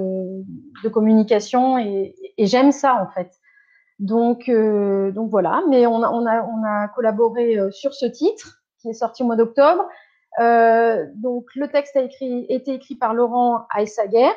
de 0.82 0.90
communication 0.90 1.78
et, 1.78 2.16
et 2.38 2.46
j'aime 2.46 2.72
ça 2.72 2.96
en 3.04 3.08
fait. 3.08 3.30
Donc, 4.00 4.50
donc 4.50 5.30
voilà. 5.30 5.62
Mais 5.70 5.86
on 5.88 6.02
a, 6.04 6.10
on 6.10 6.26
a, 6.26 6.42
on 6.42 6.64
a 6.66 6.88
collaboré 6.96 7.58
sur 7.72 7.94
ce 7.94 8.06
titre 8.06 8.62
qui 8.80 8.88
est 8.88 8.94
sorti 8.94 9.24
au 9.24 9.26
mois 9.26 9.36
d'octobre. 9.36 9.90
donc 10.40 11.48
le 11.56 11.68
texte 11.68 11.98
a 11.98 12.04
écrit, 12.04 12.46
été 12.48 12.76
écrit 12.76 12.96
par 12.96 13.14
Laurent 13.14 13.68
Aessaguer, 13.76 14.32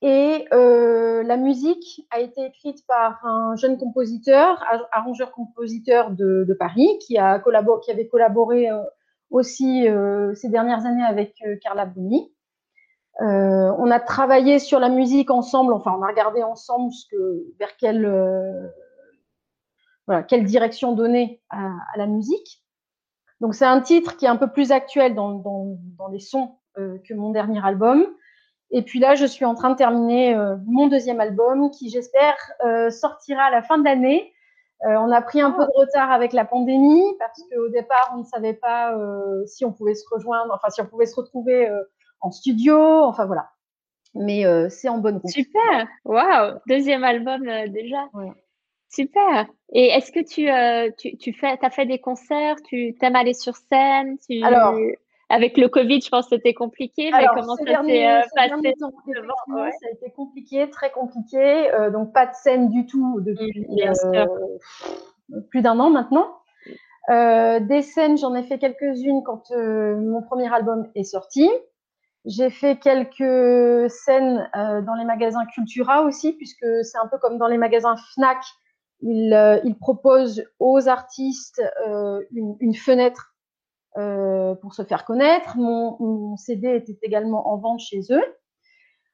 et 0.00 0.46
euh, 0.52 1.24
la 1.24 1.36
musique 1.36 2.06
a 2.10 2.20
été 2.20 2.44
écrite 2.44 2.86
par 2.86 3.24
un 3.26 3.56
jeune 3.56 3.78
compositeur, 3.78 4.64
arrangeur-compositeur 4.92 6.12
de, 6.12 6.56
Paris, 6.58 6.88
qui, 7.00 7.18
avait 7.18 7.40
collaboré 8.08 8.70
euh, 8.70 8.78
aussi 9.30 9.88
euh, 9.88 10.34
ces 10.34 10.48
dernières 10.48 10.86
années 10.86 11.04
avec 11.04 11.42
Carla 11.62 11.84
Bruni. 11.86 12.32
On 13.20 13.90
a 13.90 13.98
travaillé 13.98 14.60
sur 14.60 14.78
la 14.78 14.88
musique 14.88 15.32
ensemble, 15.32 15.72
enfin 15.72 15.92
on 15.98 16.02
a 16.02 16.06
regardé 16.06 16.44
ensemble 16.44 16.92
vers 17.58 17.76
quelle, 17.76 18.04
direction 20.44 20.92
donner 20.92 21.42
à, 21.50 21.72
la 21.96 22.06
musique. 22.06 22.62
Donc 23.40 23.56
c'est 23.56 23.64
un 23.64 23.80
titre 23.80 24.16
qui 24.16 24.26
est 24.26 24.28
un 24.28 24.36
peu 24.36 24.52
plus 24.52 24.70
actuel 24.70 25.16
dans 25.16 26.08
les 26.12 26.20
sons 26.20 26.58
que 26.76 27.14
mon 27.14 27.30
dernier 27.30 27.64
album. 27.64 28.06
Et 28.70 28.82
puis 28.82 28.98
là, 28.98 29.14
je 29.14 29.24
suis 29.24 29.44
en 29.44 29.54
train 29.54 29.70
de 29.70 29.76
terminer 29.76 30.34
euh, 30.34 30.56
mon 30.66 30.88
deuxième 30.88 31.20
album 31.20 31.70
qui, 31.70 31.88
j'espère, 31.88 32.36
euh, 32.64 32.90
sortira 32.90 33.44
à 33.44 33.50
la 33.50 33.62
fin 33.62 33.78
de 33.78 33.84
l'année. 33.84 34.32
Euh, 34.84 34.94
on 34.96 35.10
a 35.10 35.22
pris 35.22 35.40
un 35.40 35.50
peu 35.50 35.64
de 35.64 35.70
retard 35.74 36.12
avec 36.12 36.32
la 36.32 36.44
pandémie 36.44 37.02
parce 37.18 37.42
qu'au 37.50 37.68
départ, 37.68 38.12
on 38.14 38.18
ne 38.18 38.24
savait 38.24 38.54
pas 38.54 38.94
si 39.46 39.64
on 39.64 39.72
pouvait 39.72 39.94
se 39.94 40.04
rejoindre, 40.10 40.54
enfin 40.54 40.70
si 40.70 40.80
on 40.80 40.86
pouvait 40.86 41.06
se 41.06 41.16
retrouver 41.16 41.68
en 42.20 42.30
studio, 42.30 42.78
enfin 43.02 43.26
voilà. 43.26 43.48
Mais 44.14 44.44
c'est 44.70 44.88
en 44.88 44.98
bonne 44.98 45.16
route. 45.16 45.32
Super, 45.32 45.88
waouh, 46.04 46.60
deuxième 46.68 47.02
album 47.02 47.42
déjà. 47.70 48.08
Super. 48.88 49.48
Et 49.72 49.86
est-ce 49.88 50.12
que 50.12 50.20
tu, 50.20 50.48
tu, 50.96 51.16
tu 51.16 51.32
fais, 51.32 51.58
as 51.60 51.70
fait 51.70 51.86
des 51.86 51.98
concerts 51.98 52.62
Tu 52.62 52.94
aimes 53.02 53.16
aller 53.16 53.34
sur 53.34 53.56
scène 53.56 54.16
Alors, 54.44 54.76
avec 55.30 55.58
le 55.58 55.68
Covid, 55.68 56.00
je 56.00 56.08
pense 56.08 56.28
que 56.28 56.36
c'était 56.36 56.54
compliqué. 56.54 57.10
mais 57.12 57.26
comment 57.34 57.56
ça 57.56 57.64
s'est 57.64 57.76
euh, 57.76 58.20
passé 58.20 58.30
Ça 58.34 58.42
a 58.42 59.92
été 59.92 60.10
compliqué, 60.10 60.70
très 60.70 60.90
compliqué. 60.90 61.72
Euh, 61.74 61.90
donc, 61.90 62.12
pas 62.14 62.26
de 62.26 62.34
scène 62.34 62.70
du 62.70 62.86
tout 62.86 63.20
depuis 63.20 63.66
euh, 64.14 64.26
plus 65.50 65.60
d'un 65.60 65.78
an 65.80 65.90
maintenant. 65.90 66.38
des 67.08 67.82
scènes, 67.82 68.16
j'en 68.16 68.34
ai 68.34 68.42
fait 68.42 68.58
quelques-unes 68.58 69.22
quand 69.22 69.50
mon 69.50 70.22
premier 70.22 70.52
album 70.52 70.90
est 70.94 71.04
sorti. 71.04 71.48
J'ai 72.24 72.50
fait 72.50 72.78
quelques 72.78 73.90
scènes 73.90 74.50
dans 74.54 74.94
les 74.98 75.04
magasins 75.04 75.44
Cultura 75.46 76.02
aussi, 76.02 76.32
puisque 76.32 76.66
c'est 76.82 76.98
un 76.98 77.06
peu 77.06 77.18
comme 77.18 77.38
dans 77.38 77.48
les 77.48 77.58
magasins 77.58 77.96
Fnac. 78.14 78.38
Ils, 79.00 79.60
ils 79.64 79.78
proposent 79.78 80.44
aux 80.58 80.88
artistes 80.88 81.62
une, 82.32 82.56
une 82.60 82.74
fenêtre 82.74 83.27
euh, 83.98 84.54
pour 84.54 84.74
se 84.74 84.82
faire 84.82 85.04
connaître. 85.04 85.56
Mon, 85.56 86.36
CD 86.36 86.76
était 86.76 86.96
également 87.02 87.48
en 87.52 87.56
vente 87.56 87.80
chez 87.80 88.00
eux. 88.10 88.24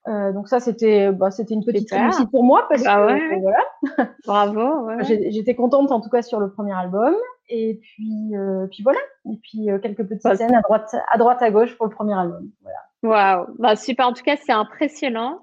Euh, 0.07 0.33
donc 0.33 0.49
ça, 0.49 0.61
c'était 0.61 1.11
bah, 1.11 1.31
c'était 1.31 1.55
une 1.55 1.64
petite 1.64 1.90
réussite 1.90 2.31
pour 2.31 2.44
moi 2.44 2.66
parce 2.68 2.83
bah 2.85 3.07
que 3.18 3.40
voilà. 3.40 4.07
Bravo. 4.27 4.90
J'étais 5.31 5.55
contente 5.55 5.90
en 5.90 6.01
tout 6.01 6.11
cas 6.11 6.20
sur 6.20 6.38
le 6.38 6.51
premier 6.51 6.75
album. 6.75 7.14
Et 7.49 7.81
puis 7.81 8.37
euh, 8.37 8.66
puis 8.66 8.83
voilà. 8.83 9.01
Et 9.25 9.38
puis 9.42 9.68
quelques 9.83 10.07
petites 10.07 10.25
bah, 10.25 10.37
scènes 10.37 10.55
à 10.55 10.61
droite 10.61 10.94
à 11.11 11.16
droite 11.16 11.40
à 11.40 11.51
gauche 11.51 11.75
pour 11.77 11.87
le 11.87 11.92
premier 11.92 12.14
album. 12.14 12.51
Voilà. 12.62 13.38
Waouh. 13.38 13.47
Bah, 13.59 13.77
super. 13.77 14.09
En 14.09 14.12
tout 14.12 14.23
cas, 14.23 14.37
c'est 14.37 14.53
impressionnant. 14.53 15.40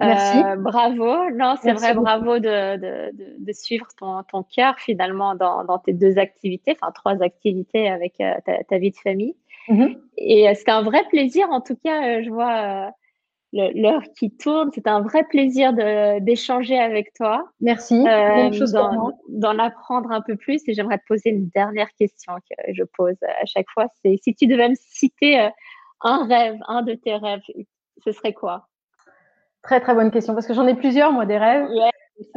Merci. 0.00 0.38
Euh, 0.38 0.56
bravo. 0.56 1.30
Non, 1.30 1.54
c'est 1.62 1.72
vrai, 1.72 1.94
bravo 1.94 2.38
de, 2.38 2.76
de, 2.76 3.12
de, 3.38 3.52
suivre 3.52 3.86
ton, 3.98 4.22
ton 4.24 4.42
cœur 4.42 4.78
finalement 4.78 5.34
dans, 5.34 5.64
dans, 5.64 5.78
tes 5.78 5.92
deux 5.92 6.18
activités, 6.18 6.76
enfin 6.80 6.92
trois 6.92 7.22
activités 7.22 7.88
avec 7.88 8.20
euh, 8.20 8.34
ta, 8.44 8.62
ta, 8.64 8.78
vie 8.78 8.90
de 8.90 8.96
famille. 8.96 9.36
Mm-hmm. 9.68 9.98
Et 10.18 10.48
euh, 10.48 10.54
c'était 10.54 10.72
un 10.72 10.82
vrai 10.82 11.04
plaisir. 11.08 11.48
En 11.50 11.60
tout 11.60 11.76
cas, 11.76 12.22
je 12.22 12.28
vois 12.28 12.92
l'heure 13.52 14.02
qui 14.18 14.30
tourne. 14.36 14.70
C'est 14.74 14.86
un 14.86 15.00
vrai 15.00 15.24
plaisir 15.24 15.72
d'échanger 16.20 16.78
avec 16.78 17.14
toi. 17.14 17.48
Merci. 17.60 18.04
D'en 19.28 19.58
apprendre 19.58 20.10
un 20.10 20.20
peu 20.20 20.36
plus. 20.36 20.60
Et 20.68 20.74
j'aimerais 20.74 20.98
te 20.98 21.06
poser 21.08 21.30
une 21.30 21.48
dernière 21.48 21.88
question 21.94 22.34
que 22.50 22.74
je 22.74 22.82
pose 22.96 23.16
à 23.22 23.46
chaque 23.46 23.70
fois. 23.72 23.86
C'est 24.02 24.16
si 24.22 24.34
tu 24.34 24.46
devais 24.46 24.68
me 24.68 24.76
citer 24.78 25.48
un 26.02 26.26
rêve, 26.26 26.58
un 26.68 26.82
de 26.82 26.94
tes 26.94 27.14
rêves, 27.14 27.40
ce 28.04 28.12
serait 28.12 28.34
quoi? 28.34 28.68
Très 29.66 29.80
très 29.80 29.94
bonne 29.94 30.10
question 30.12 30.34
parce 30.34 30.46
que 30.46 30.54
j'en 30.54 30.66
ai 30.68 30.74
plusieurs 30.74 31.12
moi 31.12 31.26
des 31.26 31.38
rêves. 31.38 31.68
Euh, 31.68 32.20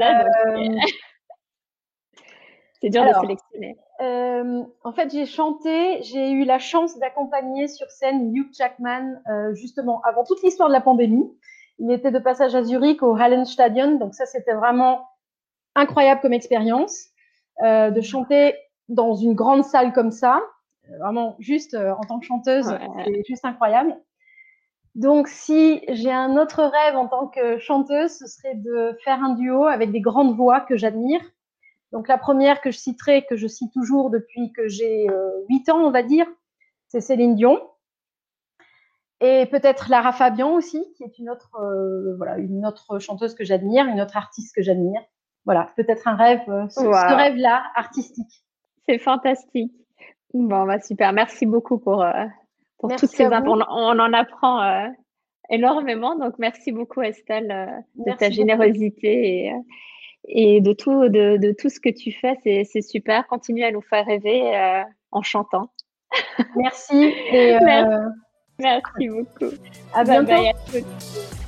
c'est 2.82 2.90
dur 2.90 3.06
de 3.06 3.14
sélectionner. 3.22 3.78
Euh, 4.02 4.64
en 4.84 4.92
fait, 4.94 5.12
j'ai 5.12 5.28
chanté, 5.28 6.02
j'ai 6.02 6.32
eu 6.32 6.44
la 6.44 6.58
chance 6.58 6.98
d'accompagner 6.98 7.68
sur 7.68 7.88
scène 7.92 8.36
Hugh 8.36 8.50
Jackman 8.52 9.22
euh, 9.30 9.54
justement 9.54 10.02
avant 10.06 10.24
toute 10.24 10.42
l'histoire 10.42 10.70
de 10.70 10.74
la 10.74 10.82
pandémie. 10.82 11.32
Il 11.78 11.92
était 11.92 12.10
de 12.10 12.18
passage 12.18 12.56
à 12.56 12.64
Zurich 12.64 13.04
au 13.04 13.16
Hallenstadion, 13.16 13.98
donc 13.98 14.16
ça 14.16 14.26
c'était 14.26 14.56
vraiment 14.56 15.08
incroyable 15.76 16.22
comme 16.22 16.34
expérience 16.34 17.10
de 17.62 18.02
chanter 18.02 18.56
dans 18.88 19.16
une 19.16 19.34
grande 19.34 19.64
salle 19.64 19.94
comme 19.94 20.12
ça. 20.12 20.42
Vraiment 21.00 21.36
juste 21.40 21.76
en 21.76 22.02
tant 22.02 22.20
que 22.20 22.26
chanteuse, 22.26 22.76
c'est 23.06 23.24
juste 23.28 23.46
incroyable. 23.46 23.96
Donc, 25.00 25.30
si 25.30 25.82
j'ai 25.88 26.12
un 26.12 26.36
autre 26.36 26.62
rêve 26.62 26.98
en 26.98 27.08
tant 27.08 27.28
que 27.28 27.58
chanteuse, 27.58 28.12
ce 28.12 28.28
serait 28.28 28.56
de 28.56 28.98
faire 29.06 29.24
un 29.24 29.34
duo 29.34 29.64
avec 29.64 29.94
des 29.94 30.02
grandes 30.02 30.36
voix 30.36 30.60
que 30.60 30.76
j'admire. 30.76 31.22
Donc, 31.94 32.10
la 32.10 32.18
première 32.18 32.60
que 32.60 32.70
je 32.70 32.78
citerai, 32.78 33.26
que 33.26 33.38
je 33.38 33.48
cite 33.48 33.72
toujours 33.72 34.10
depuis 34.10 34.52
que 34.52 34.68
j'ai 34.68 35.08
8 35.48 35.70
euh, 35.70 35.72
ans, 35.72 35.86
on 35.86 35.92
va 35.92 36.04
dire, 36.04 36.28
c'est 36.90 37.00
Céline 37.00 37.36
Dion. 37.36 37.62
Et 39.22 39.46
peut-être 39.46 39.90
Lara 39.90 40.12
Fabian 40.12 40.52
aussi, 40.52 40.86
qui 40.98 41.04
est 41.06 41.18
une 41.18 41.30
autre, 41.30 41.56
euh, 41.62 42.18
voilà, 42.18 42.38
une 42.38 42.66
autre 42.66 43.00
chanteuse 43.00 43.36
que 43.36 43.46
j'admire, 43.46 43.86
une 43.86 44.02
autre 44.02 44.18
artiste 44.18 44.54
que 44.54 44.62
j'admire. 44.62 45.02
Voilà, 45.46 45.70
peut-être 45.78 46.10
un 46.10 46.18
rêve, 46.18 46.42
euh, 46.50 46.68
ce, 46.68 46.82
rêve-là, 46.82 47.64
artistique. 47.74 48.44
C'est 48.86 49.00
fantastique. 49.00 49.72
Bon, 50.34 50.66
bah 50.66 50.82
super. 50.82 51.14
Merci 51.14 51.46
beaucoup 51.46 51.80
pour, 51.80 52.04
pour 52.80 52.96
toutes 52.96 53.12
ces 53.12 53.26
infos. 53.26 53.62
On, 53.70 54.00
en 54.00 54.14
apprend 54.14 54.62
euh, 54.62 54.88
énormément. 55.50 56.16
Donc, 56.16 56.34
merci 56.40 56.72
beaucoup, 56.72 57.02
Estelle, 57.02 57.52
euh, 57.52 58.12
de 58.12 58.18
ta 58.18 58.30
générosité 58.30 59.46
et, 59.46 59.52
euh, 59.52 59.58
et, 60.28 60.62
de, 60.62 60.74
tout, 60.74 61.10
de, 61.10 61.38
de, 61.38 61.52
tout 61.52 61.70
ce 61.70 61.80
que 61.80 61.90
tu 61.90 62.12
fais. 62.12 62.38
C'est 62.66 62.82
super. 62.82 63.28
Continue 63.28 63.64
à 63.64 63.72
nous 63.72 63.82
faire 63.82 64.06
rêver 64.06 64.84
en 65.12 65.22
chantant. 65.22 65.72
Merci. 66.56 67.14
Et, 67.32 67.58
merci. 67.66 68.20
merci. 68.60 69.10
beaucoup. 69.10 69.54
À 69.94 70.04
bientôt. 70.04 71.39